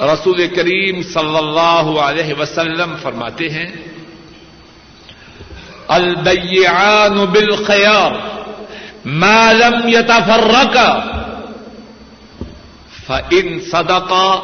رسول 0.00 0.46
کریم 0.56 1.02
صلی 1.02 1.36
اللہ 1.36 2.00
علیہ 2.00 2.34
وسلم 2.34 2.94
فرماتے 3.02 3.48
ہیں، 3.50 3.66
البیعان 5.88 7.24
بالخیار۔ 7.24 8.35
ما 9.06 9.52
لم 9.52 9.88
يتفرقا 9.88 11.04
فإن 13.08 13.60
صدقا 13.60 14.42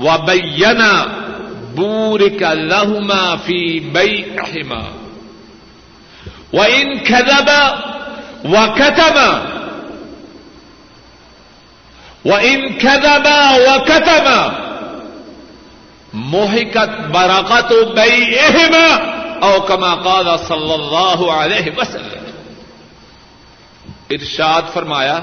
وبينا 0.00 1.06
بورك 1.76 2.42
لهما 2.42 3.36
في 3.36 3.80
بيعهما 3.80 4.84
وإن 6.52 6.98
كذبا 6.98 7.84
وكتما 8.44 9.42
وإن 12.24 12.74
كذبا 12.74 13.50
وكتما 13.50 14.52
محکت 16.14 16.90
برکت 17.12 17.72
بیعہما 17.94 18.88
او 19.42 19.60
کما 19.60 19.94
قال 19.94 20.28
صلی 20.46 20.72
اللہ 20.72 21.30
علیہ 21.32 21.70
وسلم 21.76 22.19
ارشاد 24.10 24.62
فرمایا 24.72 25.20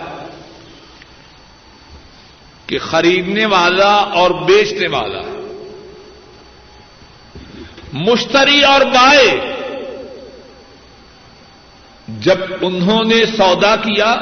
کہ 2.67 2.80
خریدنے 2.80 3.45
والا 3.45 3.93
اور 3.93 4.32
بیچنے 4.32 4.88
والا، 4.88 5.21
مشتری 7.93 8.63
اور 8.63 8.82
بائے، 8.82 9.54
جب 12.08 12.38
انہوں 12.62 13.04
نے 13.04 13.26
سودا 13.26 13.76
کیا، 13.76 14.15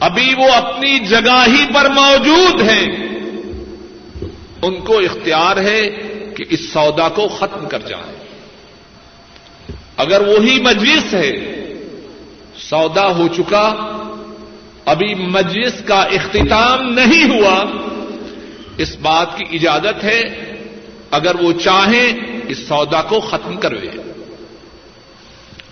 ابھی 0.00 0.34
وہ 0.34 0.52
اپنی 0.52 0.98
جگہ 0.98 1.44
ہی 1.46 1.66
پر 1.74 1.88
موجود 1.88 2.60
ہیں، 2.60 2.86
ان 4.62 4.80
کو 4.80 4.98
اختیار 4.98 5.56
ہے 5.56 5.90
کہ 6.36 6.44
اس 6.50 6.72
سودا 6.72 7.08
کو 7.08 7.28
ختم 7.28 7.68
کر 7.68 7.78
جائیں۔ 7.78 8.16
اگر 9.96 10.20
وہی 10.20 10.60
مجلس 10.60 11.14
ہے 11.14 11.55
سودا 12.58 13.06
ہو 13.06 13.28
چکا۔ 13.28 13.74
ابھی 14.84 15.14
مجلس 15.14 15.72
کا 15.84 16.02
اختتام 16.02 16.92
نہیں 16.92 17.30
ہوا۔ 17.30 17.64
اس 18.76 18.96
بات 18.96 19.38
کی 19.38 19.44
اجازت 19.52 20.04
ہے۔ 20.04 20.20
اگر 21.10 21.34
وہ 21.34 21.52
چاہیں 21.52 22.12
اس 22.48 22.58
سودا 22.68 23.02
کو 23.02 23.20
ختم 23.20 23.56
کروے۔ 23.56 24.12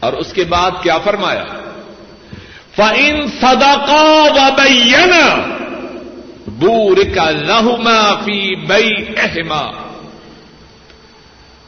اور 0.01 0.13
اس 0.13 0.33
کے 0.33 0.45
بعد 0.45 0.71
کیا 0.83 0.99
فرمایا؟ 0.99 1.45
فائن 2.77 3.27
سدا 3.27 3.75
کا 3.87 4.49
بین 4.49 5.13
بور 6.47 6.97
کا 7.15 7.31
لہما 7.31 8.15
فی 8.25 8.67
بئی 8.67 8.93
اہما 9.17 9.71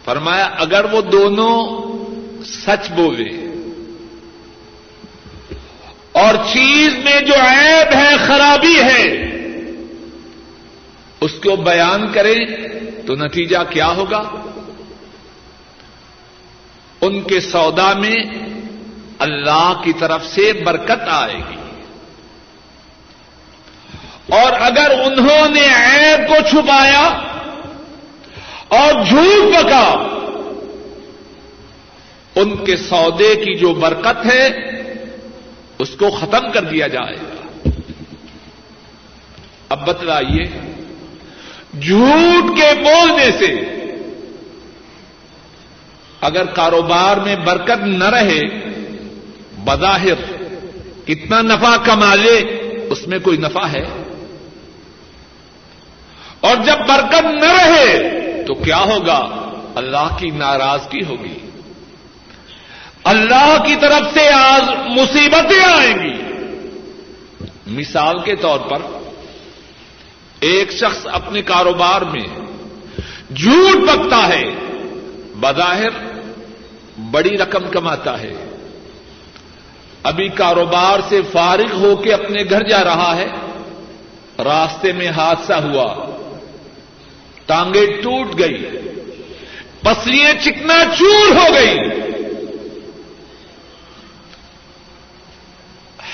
فرمایا، 0.05 0.44
اگر 0.44 0.85
وہ 0.92 1.00
دونوں 1.00 1.83
سچ 2.44 2.90
بولے 2.90 3.46
اور 6.27 6.35
چیز 6.35 6.97
میں 7.05 7.21
جو 7.21 7.35
عیب 7.35 7.95
ہے، 7.95 8.17
خرابی 8.27 8.83
ہے، 8.83 9.03
اس 11.21 11.33
کو 11.33 11.57
بیان 11.57 12.12
کریں 12.12 12.47
تو 13.07 13.15
نتیجہ 13.15 13.57
کیا 13.71 13.87
ہوگا؟ 13.87 14.23
ان 17.01 17.21
کے 17.21 17.41
سودا 17.41 17.93
میں 17.93 18.17
اللہ 19.19 19.81
کی 19.85 19.93
طرف 19.93 20.27
سے 20.27 20.53
برکت 20.53 21.09
آئے 21.09 21.35
گی۔ 21.35 21.57
اور 24.33 24.53
اگر 24.61 24.91
انہوں 25.05 25.49
نے 25.49 25.61
عیب 25.61 26.29
کو 26.29 26.35
چھپایا 26.51 27.21
اور 28.69 29.05
جھوٹ 29.09 29.55
بکا 29.55 30.12
ان 32.37 32.65
کے 32.65 32.77
سودے 32.77 33.35
کی 33.35 33.55
جو 33.55 33.75
برکت 33.75 34.27
ہے 34.27 34.76
اس 35.79 35.91
کو 35.91 36.11
ختم 36.11 36.51
کر 36.53 36.62
دیا 36.62 36.87
جائے 36.87 37.17
گا۔ 37.17 37.69
اب 39.69 39.87
بتلائیے، 39.87 40.45
جھوٹ 41.81 42.57
کے 42.57 42.83
بولنے 42.83 43.31
سے 43.39 43.73
اگر 46.21 46.45
کاروبار 46.45 47.17
میں 47.17 47.37
برکت 47.37 47.83
نہ 47.83 48.05
رہے، 48.05 48.41
بظاہر 49.65 50.33
کتنا 51.07 51.43
نفع 51.43 51.77
کما 51.77 52.15
لے، 52.15 52.39
اس 52.91 53.09
میں 53.09 53.19
کوئی 53.19 53.39
نفع 53.39 53.67
ہے۔ 53.67 54.03
اور 56.41 56.57
جب 56.57 56.79
برکت 56.89 57.25
نہ 57.25 57.53
رہے، 57.53 57.99
تو 58.47 58.55
کیا 58.55 58.79
ہوگا؟ 58.79 59.43
اللہ 59.75 60.17
کی 60.19 60.31
ناراضگی 60.31 61.05
ہوگی۔ 61.05 61.39
اللہ 63.05 63.57
کی 63.67 63.77
طرف 63.81 64.15
سے 64.15 64.29
مصیبتیں 64.97 65.65
آئیں 65.65 65.95
گی۔ 65.95 66.23
مثال 67.67 68.19
کے 68.25 68.37
طور 68.37 68.61
پر 68.61 68.79
ایک 70.41 70.73
شخص 70.73 71.07
اپنے 71.13 71.43
کاروبار 71.43 72.03
میں 72.03 72.27
جھوٹ 73.35 73.77
بکتا 73.77 74.29
ہے، 74.29 74.45
بظاہر 75.41 75.91
بڑی 77.11 77.39
رقم 77.39 77.71
کماتا 77.71 78.23
ہے۔ 78.23 78.33
ابھی 80.03 80.29
کاروبار 80.29 80.99
سے 81.09 81.21
فارغ 81.33 81.73
ہو 81.73 81.97
کے 81.97 82.13
اپنے 82.13 82.43
گھر 82.51 82.69
جا 82.69 82.85
رہا 82.85 83.17
ہے، 83.17 83.27
راستے 84.45 84.93
میں 84.93 85.09
حادثہ 85.09 85.53
ہوا، 85.53 86.17
ٹانگیں 87.47 87.87
ٹوٹ 87.87 88.39
گئی، 88.39 88.71
پسلیاں 89.83 90.33
چکنا 90.43 90.85
چور 90.99 91.37
ہو 91.37 91.55
گئی۔ 91.55 91.79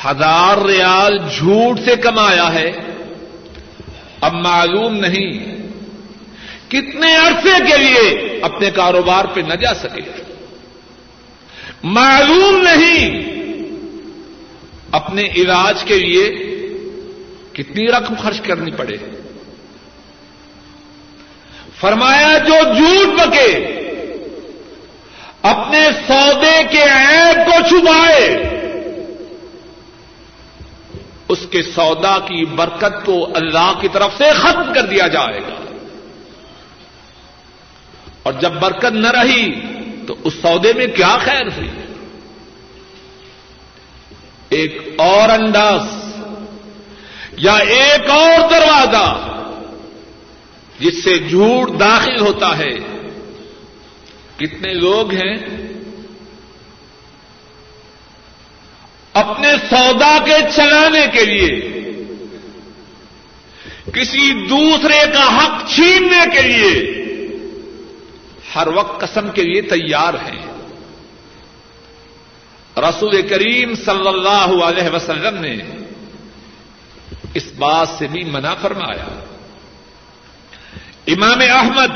ہزار 0.04 0.56
ریال 0.66 1.18
جھوٹ 1.18 1.80
سے 1.84 1.96
کمایا 1.96 2.54
ہے۔ 2.54 2.72
اب 4.20 4.34
معلوم 4.34 4.96
نہیں 4.96 5.56
کتنے 6.68 7.16
عرصے 7.16 7.64
کے 7.68 7.78
لیے 7.78 8.38
اپنے 8.42 8.70
کاروبار 8.70 9.24
پہ 9.24 9.40
نہ 9.40 9.54
جا 9.54 9.74
سکے۔ 9.74 10.00
معلوم 11.82 12.56
نہیں 12.56 13.32
اپنے 14.92 15.22
علاج 15.22 15.84
کے 15.84 15.98
لیے 15.98 16.28
کتنی 17.52 17.86
رقم 17.86 18.14
خرچ 18.14 18.40
کرنی 18.40 18.70
پڑے۔ 18.70 18.96
فرمایا 21.80 22.38
جو 22.38 22.54
جھوٹ 22.74 23.20
بکے، 23.20 23.78
اپنے 25.42 25.88
سودے 26.08 26.62
کے 26.70 26.82
عیب 26.82 27.46
کو 27.46 27.68
چھپائے۔ 27.68 28.51
اس 31.32 31.46
کے 31.50 31.62
سودا 31.62 32.18
کی 32.18 32.44
برکت 32.44 33.06
کو 33.06 33.28
اللہ 33.34 33.72
کی 33.80 33.88
طرف 33.88 34.10
سے 34.18 34.24
ختم 34.32 34.72
کر 34.74 34.82
دیا 34.82 35.08
جائے 35.08 35.38
گا۔ 35.38 35.72
اور 38.22 38.32
جب 38.32 38.52
برکت 38.52 38.92
نہ 38.92 39.10
رہی 39.10 39.60
تو 40.06 40.16
اس 40.24 40.34
سودے 40.34 40.72
میں 40.72 40.86
کیا 40.86 41.16
خیر 41.20 41.46
ہوئی؟ 41.46 41.68
ایک 44.48 44.94
اور 44.98 45.28
انداز 45.28 45.80
یا 47.36 47.54
ایک 47.54 48.10
اور 48.10 48.48
دروازہ 48.50 49.28
جس 50.78 51.04
سے 51.04 51.18
جھوٹ 51.18 51.80
داخل 51.80 52.20
ہوتا 52.20 52.58
ہے۔ 52.58 52.74
کتنے 54.36 54.74
لوگ 54.74 55.14
ہیں 55.14 55.61
اپنے 59.12 59.48
سودا 59.70 60.18
کے 60.24 60.36
چلانے 60.54 61.06
کے 61.12 61.24
لیے، 61.24 61.68
کسی 63.94 64.46
دوسرے 64.48 65.12
کا 65.12 65.36
حق 65.36 65.74
چھیننے 65.74 66.24
کے 66.32 66.42
لیے 66.42 67.02
ہر 68.54 68.66
وقت 68.66 69.00
قسم 69.00 69.30
کے 69.30 69.42
لیے 69.42 69.62
تیار 69.62 70.14
ہیں۔ 70.14 70.52
رسول 72.76 73.22
کریم 73.22 73.74
صلی 73.74 74.08
اللہ 74.08 74.64
علیہ 74.64 74.94
وسلم 74.94 75.40
نے 75.40 75.56
اس 77.34 77.52
بات 77.56 77.88
سے 77.88 78.06
بھی 78.06 78.24
منع 78.24 78.54
فرمایا۔ 78.54 79.24
امام 81.06 81.40
احمد 81.40 81.90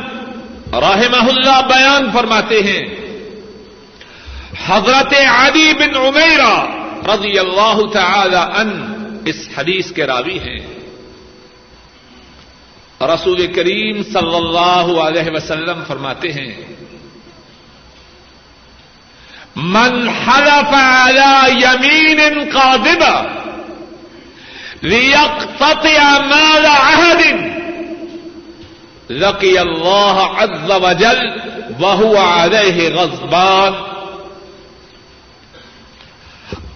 رحمہ 0.75 1.29
اللہ 1.29 1.61
بیان 1.67 2.11
فرماتے 2.13 2.61
ہیں، 2.63 2.83
حضرت 4.67 5.15
عدی 5.15 5.73
بن 5.79 5.97
عمیرہ 5.97 6.76
رضی 7.07 7.39
اللہ 7.39 7.79
تعالی 7.93 8.43
ان 8.61 8.71
اس 9.25 9.49
حدیث 9.59 9.93
کے 9.93 10.07
راوی 10.07 10.39
ہیں۔ 10.39 10.61
رسول 13.01 13.41
کریم 13.53 14.03
صلی 14.03 14.37
اللہ 14.37 14.87
علیہ 15.03 15.31
وسلم 15.35 15.83
فرماتے 15.87 16.33
ہیں، 16.33 16.53
من 19.57 20.09
حلف 20.09 20.73
على 20.75 21.35
يمين 21.61 22.21
قاذبة 22.53 23.17
ليقتطع 24.83 26.01
مال 26.27 26.67
عهد 26.67 27.23
لقی 29.11 29.59
اللہ 29.59 30.17
عز 30.37 30.71
وجل 30.71 31.21
وهو 31.81 32.15
علیہ 32.17 32.79
غضبان 32.95 33.73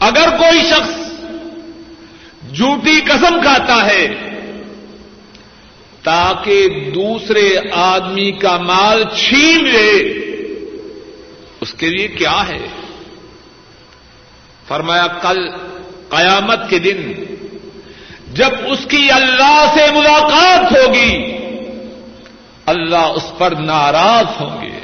اگر 0.01 0.29
کوئی 0.39 0.61
شخص 0.71 0.99
جھوٹی 2.53 3.01
قسم 3.07 3.41
کھاتا 3.43 3.77
ہے 3.87 4.07
تاکہ 6.03 6.91
دوسرے 6.95 7.47
آدمی 7.73 8.31
کا 8.43 8.57
مال 8.59 9.03
چھین 9.17 9.65
لے، 9.65 9.93
اس 11.61 11.75
کے 11.75 11.89
لیے 11.89 12.09
کیا 12.09 12.39
ہے؟ 12.49 12.67
فرمایا، 14.69 15.07
کل 15.23 15.41
قیامت 16.09 16.69
کے 16.71 16.79
دن 16.79 17.13
جب 18.35 18.53
اس 18.73 18.87
کی 18.89 19.11
اللہ 19.11 19.59
سے 19.75 19.87
ملاقات 19.95 20.73
ہوگی، 20.73 21.15
اللہ 22.67 23.07
اس 23.17 23.31
پر 23.39 23.51
ناراض 23.61 24.41
ہوں 24.41 24.61
گے 24.63 24.79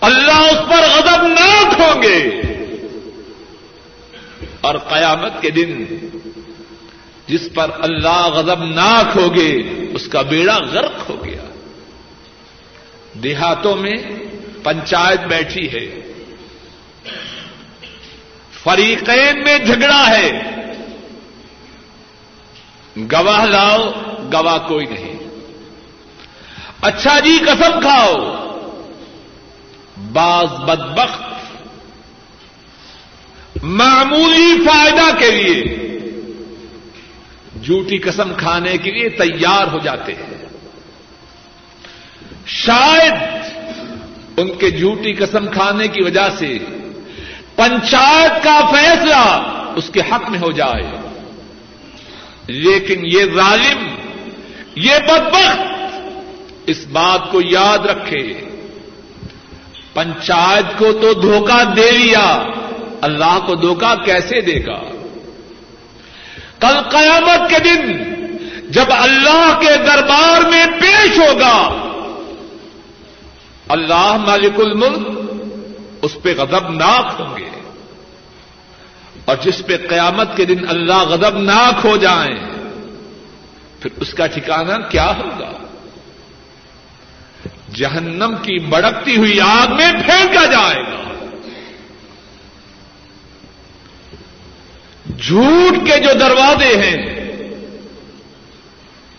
اللہ 0.00 0.40
اس 0.46 0.60
پر 0.70 0.82
غضبناک 0.88 1.80
ہوں 1.80 2.02
گے 2.02 2.18
اور 4.66 4.74
قیامت 4.74 5.42
کے 5.42 5.50
دن 5.50 5.84
جس 7.26 7.48
پر 7.54 7.70
اللہ 7.78 8.26
غضبناک 8.26 9.16
ہو 9.16 9.34
گے 9.34 9.62
اس 9.94 10.08
کا 10.08 10.22
بیڑا 10.22 10.58
غرق 10.72 11.10
ہو 11.10 11.24
گیا۔ 11.24 11.42
دیہاتوں 13.14 13.76
میں 13.76 13.96
پنچایت 14.62 15.20
بیٹھی 15.20 15.72
ہے۔ 15.72 16.12
فریقین 18.62 19.44
میں 19.44 19.58
جھگڑا 19.58 20.08
ہے۔ 20.08 20.42
گواہ 22.96 23.44
لاؤ، 23.44 23.90
گواہ 24.32 24.68
کوئی 24.68 24.86
نہیں۔ 24.86 25.18
اچھا 26.80 27.20
جی 27.20 27.38
قسم 27.46 27.80
کھاؤ۔ 27.80 28.14
بعض 30.12 30.46
بدبخت 30.46 31.25
معمولی 33.62 34.64
فائدہ 34.64 35.18
کے 35.18 35.30
لیے 35.30 35.86
جھوٹی 37.64 37.98
قسم 37.98 38.32
کھانے 38.36 38.76
کے 38.76 38.90
لیے 38.90 39.08
تیار 39.08 39.66
ہو 39.72 39.78
جاتے 39.78 40.12
ہیں۔ 40.12 40.44
شاید 42.46 43.12
ان 44.36 44.54
کے 44.54 44.70
جھوٹی 44.70 45.12
قسم 45.12 45.46
کھانے 45.46 45.88
کی 45.88 46.02
وجہ 46.02 46.28
سے 46.38 46.58
پنچایت 47.56 48.44
کا 48.44 48.60
فیصلہ 48.72 49.52
اس 49.76 49.90
کے 49.90 50.00
حق 50.00 50.30
میں 50.30 50.38
ہو 50.38 50.52
جائے۔ 50.52 50.96
لیکن 52.46 53.00
یہ 53.02 53.24
ظالم، 53.34 53.88
یہ 54.74 54.94
بدبخت 55.08 55.60
اس 56.66 56.86
بات 56.92 57.32
کو 57.32 57.40
یاد 57.40 57.78
رکھے۔ 57.78 58.32
پنچایت 59.94 60.78
کو 60.78 60.92
تو 60.92 61.14
دھوکہ 61.14 61.64
دے 61.64 61.90
لیا۔ 61.90 62.46
اللہ 63.00 63.38
کو 63.46 63.54
دھوکہ 63.54 64.04
کیسے 64.04 64.40
دے 64.40 64.66
گا؟ 64.66 64.80
کل 66.60 66.90
قیامت 66.90 67.50
کے 67.50 67.58
دن 67.58 68.02
جب 68.70 68.84
اللہ 68.88 69.58
کے 69.60 69.76
دربار 69.76 70.40
میں 70.48 70.66
پیش 70.66 71.18
ہوگا، 71.18 71.82
اللہ 73.68 74.16
مالک 74.26 74.60
الملک 74.60 75.08
اس 76.02 76.16
پہ 76.22 76.34
غضبناک 76.34 77.20
ہوں 77.20 77.36
گے۔ 77.36 77.50
اور 79.24 79.36
جس 79.42 79.62
پہ 79.66 79.76
قیامت 79.76 80.36
کے 80.36 80.44
دن 80.44 80.68
اللہ 80.68 80.98
غضبناک 80.98 81.86
ہو 81.86 81.96
جائیں، 81.96 82.50
پھر 83.80 83.90
اس 83.96 84.14
کا 84.14 84.26
ٹھکانہ 84.26 84.88
کیا 84.88 85.12
ہوگا؟ 85.18 85.52
جہنم 87.74 88.34
کی 88.42 88.58
بڑکتی 88.58 89.16
ہوئی 89.16 89.40
آگ 89.40 89.74
میں 89.74 89.92
پھینکا 89.92 90.44
جائے 90.44 90.82
گا۔ 90.82 91.15
جھوٹ 95.22 95.88
کے 95.88 96.00
جو 96.00 96.12
دروازے 96.20 96.76
ہیں، 96.76 97.16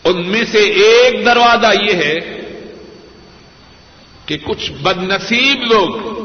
ان 0.04 0.30
میں 0.30 0.44
سے 0.52 0.58
ایک 0.58 1.26
دروازہ 1.26 1.68
یہ 1.82 1.94
ہے 1.94 2.16
کہ 4.26 4.38
کچھ 4.44 4.72
بد 4.72 4.98
نصیب 4.98 5.64
لوگ 5.64 6.18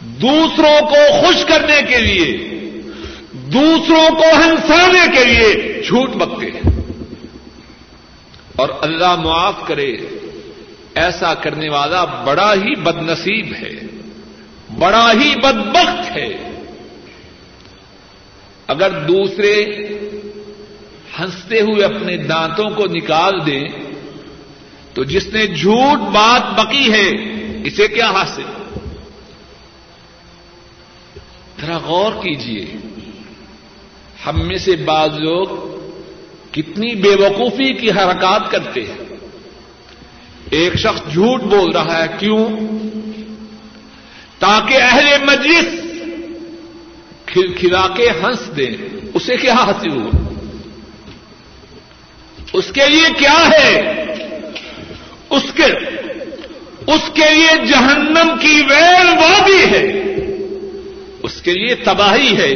دوسروں 0.00 0.80
کو 0.80 1.22
خوش 1.22 1.44
کرنے 1.44 1.82
کے 1.88 1.98
لیے، 1.98 2.36
دوسروں 3.32 4.10
کو 4.10 4.22
ہنسانے 4.22 5.18
کے 5.18 5.24
لیے 5.24 5.82
جھوٹ 5.86 6.10
بکتے 6.10 6.46
ہیں۔ 6.46 6.60
اور 8.56 8.68
اللہ 8.80 9.16
معاف 9.16 9.54
کرے، 9.66 9.96
ایسا 10.94 11.34
کرنے 11.34 11.68
والا 11.68 12.04
بڑا 12.04 12.54
ہی 12.54 12.74
بد 12.74 12.96
نصیب 12.96 13.54
ہے، 13.54 13.74
بڑا 14.78 15.12
ہی 15.12 15.34
بدبخت 15.36 16.16
ہے۔ 16.16 16.47
اگر 18.68 18.90
دوسرے 18.90 19.64
ہنستے 21.20 21.60
ہوئے 21.60 21.84
اپنے 21.84 22.16
دانتوں 22.16 22.70
کو 22.70 22.84
نکال 22.86 23.46
دیں، 23.46 23.68
تو 24.94 25.04
جس 25.04 25.26
نے 25.26 25.46
جھوٹ 25.46 25.98
بات 25.98 26.60
بکی 26.60 26.92
ہے، 26.92 27.08
اسے 27.64 27.88
کیا 27.88 28.10
حاصل 28.10 28.42
ذرا 31.60 31.78
غور 31.78 32.12
کیجیے 32.12 32.66
ہم 34.26 34.48
میں 34.48 34.58
سے 34.58 34.76
بعض 34.76 35.10
لوگ 35.18 35.46
کتنی 36.52 36.94
بے 36.94 37.14
وقوفی 37.14 37.72
کی 37.72 37.90
حرکات 37.90 38.50
کرتے 38.50 38.82
ہیں۔ 38.82 39.16
ایک 40.50 40.76
شخص 40.76 41.12
جھوٹ 41.12 41.42
بول 41.42 41.70
رہا 41.70 42.02
ہے، 42.02 42.08
کیوں؟ 42.18 42.48
تاکہ 44.38 44.76
اہل 44.80 45.24
مجلس 45.24 45.87
کھلکھلا 47.32 47.88
کے 47.96 48.10
ہنس 48.10 48.56
دیں، 48.56 48.76
اسے 49.14 49.36
کیا 49.36 49.52
حاصل 49.52 49.90
ہوا؟ 49.90 50.10
اس 52.52 52.64
کے 52.72 52.88
لیے 52.88 53.04
کیا 53.18 53.50
ہے؟ 53.50 53.94
اس 55.30 55.42
کے 55.54 55.62
اس 56.86 57.10
کے 57.14 57.34
لیے 57.34 57.66
جہنم 57.66 58.38
کی 58.40 58.62
ویل 58.70 59.08
وادی 59.08 59.64
ہے۔ 59.70 60.14
اس 61.22 61.40
کے 61.42 61.52
لیے 61.52 61.74
تباہی 61.74 62.36
ہے۔ 62.36 62.50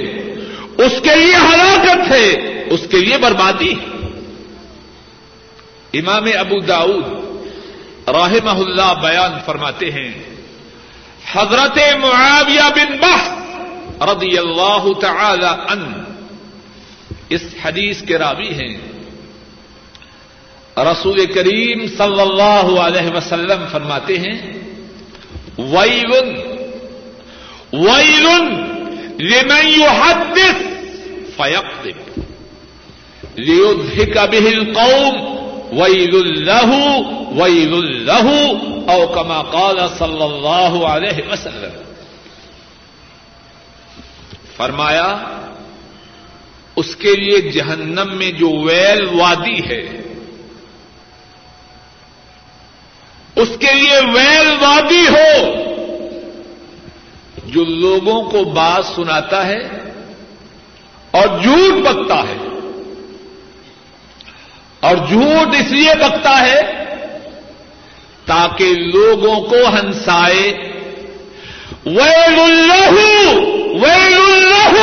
اس 0.78 0.92
کے 1.02 1.16
لیے 1.16 1.36
ہلاکت 1.36 2.12
ہے۔ 2.12 2.30
اس 2.70 2.80
کے 2.90 2.96
لیے 2.96 3.18
بربادی 3.18 3.72
ہے۔ 3.72 4.06
امام 5.98 6.24
ابو 6.38 6.60
داؤد 6.60 7.04
راہ 8.08 8.32
اللہ 8.44 8.94
بیان 9.02 9.32
فرماتے 9.46 9.90
ہیں، 9.90 10.12
حضرت 11.32 11.78
معاویہ 12.00 12.70
بن 12.74 12.96
بحث 13.00 13.41
رضی 14.06 14.38
اللہ 14.38 14.84
تعالی 15.00 15.46
ان 15.46 16.04
اس 17.28 17.42
حدیث 17.64 18.02
کے 18.02 18.18
راوی 18.18 18.48
ہیں۔ 18.48 18.92
رسول 20.76 21.26
کریم 21.26 21.86
صلی 21.86 22.20
اللہ 22.20 22.80
علیہ 22.80 23.16
وسلم 23.16 23.64
فرماتے 23.72 24.18
ہیں 24.18 24.52
ویل 25.58 26.12
ویل 27.72 28.26
لمن 29.18 29.66
يحدث 29.66 30.58
فيقذب 31.36 32.20
ليضحك 33.36 34.16
به 34.18 34.46
القوم 34.48 35.14
ويل 35.80 36.14
له 36.46 36.70
ويل 37.42 37.74
له 38.06 38.28
او 38.94 39.06
كما 39.06 39.42
قال 39.42 39.78
صلی 39.98 40.22
اللہ 40.22 40.84
علیہ 40.86 41.32
وسلم۔ 41.32 41.91
فرمایا، 44.56 45.18
اس 46.76 46.96
کے 46.96 47.16
لیے 47.16 47.40
جہنم 47.40 48.16
میں 48.16 48.30
جو 48.30 48.50
ویل 48.50 49.08
وادی 49.20 49.68
ہے، 49.68 50.02
اس 53.36 53.48
کے 53.60 53.74
لیے 53.74 54.00
ویل 54.14 54.56
وادی 54.60 55.06
ہو، 55.08 55.54
جو 57.44 57.64
لوگوں 57.64 58.30
کو 58.30 58.44
بات 58.44 58.84
سناتا 58.96 59.46
ہے 59.46 59.68
اور 61.10 61.26
جھوٹ 61.42 61.86
بکتا 61.86 62.22
ہے۔ 62.22 62.36
اور 64.80 64.96
جھوٹ 65.08 65.54
اس 65.54 65.72
لیے 65.72 65.94
بکتا 65.94 66.40
ہے 66.40 66.60
تاکہ 68.24 68.64
لوگوں 68.64 69.40
کو 69.40 69.56
ہنسائے۔ 69.68 70.72
ویل 71.86 72.40
اللہ 72.40 73.51
ویل 73.82 74.14
اللہ 74.14 74.78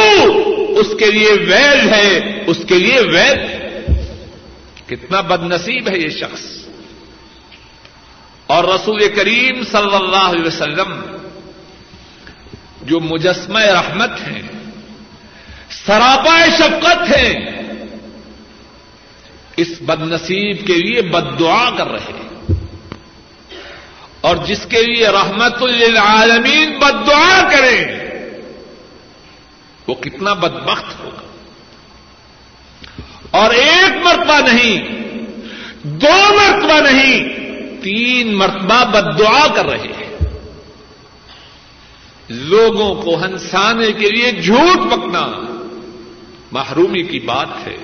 اس 0.79 0.87
کے 0.99 1.05
لیے 1.05 1.31
ویل 1.31 1.93
ہے، 1.93 2.43
اس 2.47 2.57
کے 2.67 2.75
لیے 2.75 2.99
ویل۔ 2.99 3.59
کتنا 4.87 5.21
بد 5.21 5.43
نصیب 5.43 5.89
ہے 5.89 5.97
یہ 5.99 6.09
شخص۔ 6.09 6.59
اور 8.47 8.63
رسول 8.63 9.07
کریم 9.15 9.63
صلی 9.71 9.95
اللہ 9.95 10.15
علیہ 10.15 10.45
وسلم 10.45 11.17
جو 12.81 12.99
مجسمہ 12.99 13.59
رحمت 13.59 14.09
ہیں 14.09 14.41
سراپا 15.69 16.45
شفقت 16.57 17.15
ہیں 17.17 17.33
اس 19.57 19.67
بد 19.81 20.01
نصیب 20.01 20.67
کے 20.67 20.73
لیے 20.73 21.01
بد 21.01 21.39
دعا 21.39 21.69
کر 21.77 21.87
رہے 21.87 22.13
ہیں۔ 22.13 22.53
اور 24.21 24.35
جس 24.35 24.65
کے 24.69 24.81
لیے 24.81 25.07
رحمت 25.07 25.63
للعالمین 25.63 26.79
بد 26.79 27.07
دعا 27.07 27.49
کریں۔ 27.51 27.98
وہ 29.89 29.95
کتنا 29.95 30.33
بدبخت 30.33 30.99
ہوگا۔ 30.99 31.21
اور 33.31 33.51
ایک 33.51 34.07
مرتبہ 34.07 34.39
نہیں، 34.51 34.87
دو 35.83 36.33
مرتبہ 36.33 36.89
نہیں، 36.89 37.29
تین 37.83 38.35
مرتبہ 38.35 38.83
بد 38.83 39.19
دعا 39.19 39.47
کر 39.55 39.65
رہے 39.65 39.87
ہیں۔ 39.87 40.17
لوگوں 42.29 43.01
کو 43.01 43.25
ہنسانے 43.25 43.91
کے 43.91 44.09
لیے 44.09 44.31
جھوٹ 44.31 44.91
پکنا 44.91 45.27
محرومی 46.51 47.03
کی 47.03 47.19
بات 47.19 47.47
ہے۔ 47.65 47.77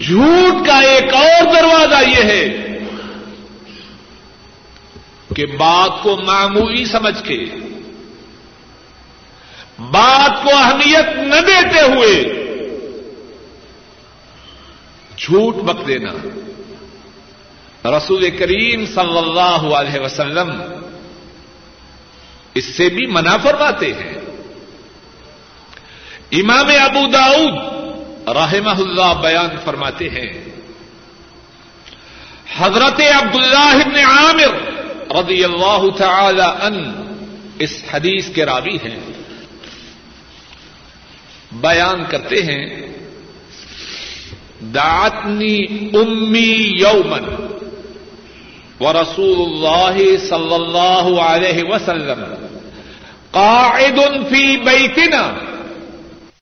جھوٹ 0.00 0.66
کا 0.66 0.78
ایک 0.78 1.14
اور 1.14 1.54
دروازہ 1.54 2.08
یہ 2.08 2.24
ہے 2.24 2.66
کہ 5.36 5.46
بات 5.46 6.02
کو 6.02 6.16
معمولی 6.16 6.84
سمجھ 6.84 7.24
کے 7.24 7.46
بات 9.96 10.44
کو 10.44 10.50
اہمیت 10.56 11.16
نہ 11.16 11.40
دیتے 11.46 11.80
ہوئے 11.80 12.36
جھوٹ 15.18 15.54
بک 15.54 15.86
دینا 15.86 16.12
رسول 17.90 18.30
کریم 18.30 18.86
صلی 18.86 19.18
اللہ 19.18 19.74
علیہ 19.74 20.00
وسلم 20.00 20.62
اس 22.54 22.64
سے 22.64 22.88
بھی 22.88 23.06
منع 23.06 23.36
فرماتے 23.36 23.92
ہیں۔ 23.92 24.14
امام 26.32 26.66
ابو 26.68 27.06
داؤد 27.12 27.54
رحمہ 28.28 28.70
اللہ 28.70 29.20
بیان 29.22 29.56
فرماتے 29.64 30.10
ہیں۔ 30.10 30.44
حضرت 32.58 33.00
عبداللہ 33.00 33.84
ابن 33.84 33.96
عامر 33.96 34.54
رضی 35.12 35.44
اللہ 35.44 35.84
تعالی 35.98 36.66
ان 36.66 36.92
اس 37.58 37.82
حدیث 37.90 38.28
کے 38.34 38.46
راوی 38.46 38.76
ہیں۔ 38.76 39.15
بیان 41.60 42.04
کرتے 42.08 42.42
ہیں، 42.42 42.64
دعتنی 44.74 45.64
امی 45.94 46.72
یومن 46.78 47.24
و 48.80 48.92
رسول 48.92 49.38
اللہ 49.40 50.16
صلی 50.28 50.54
اللہ 50.54 51.20
علیہ 51.20 51.64
وسلم 51.64 52.24
قاعد 53.30 53.98
فی 54.30 54.56
بیتنا 54.56 55.32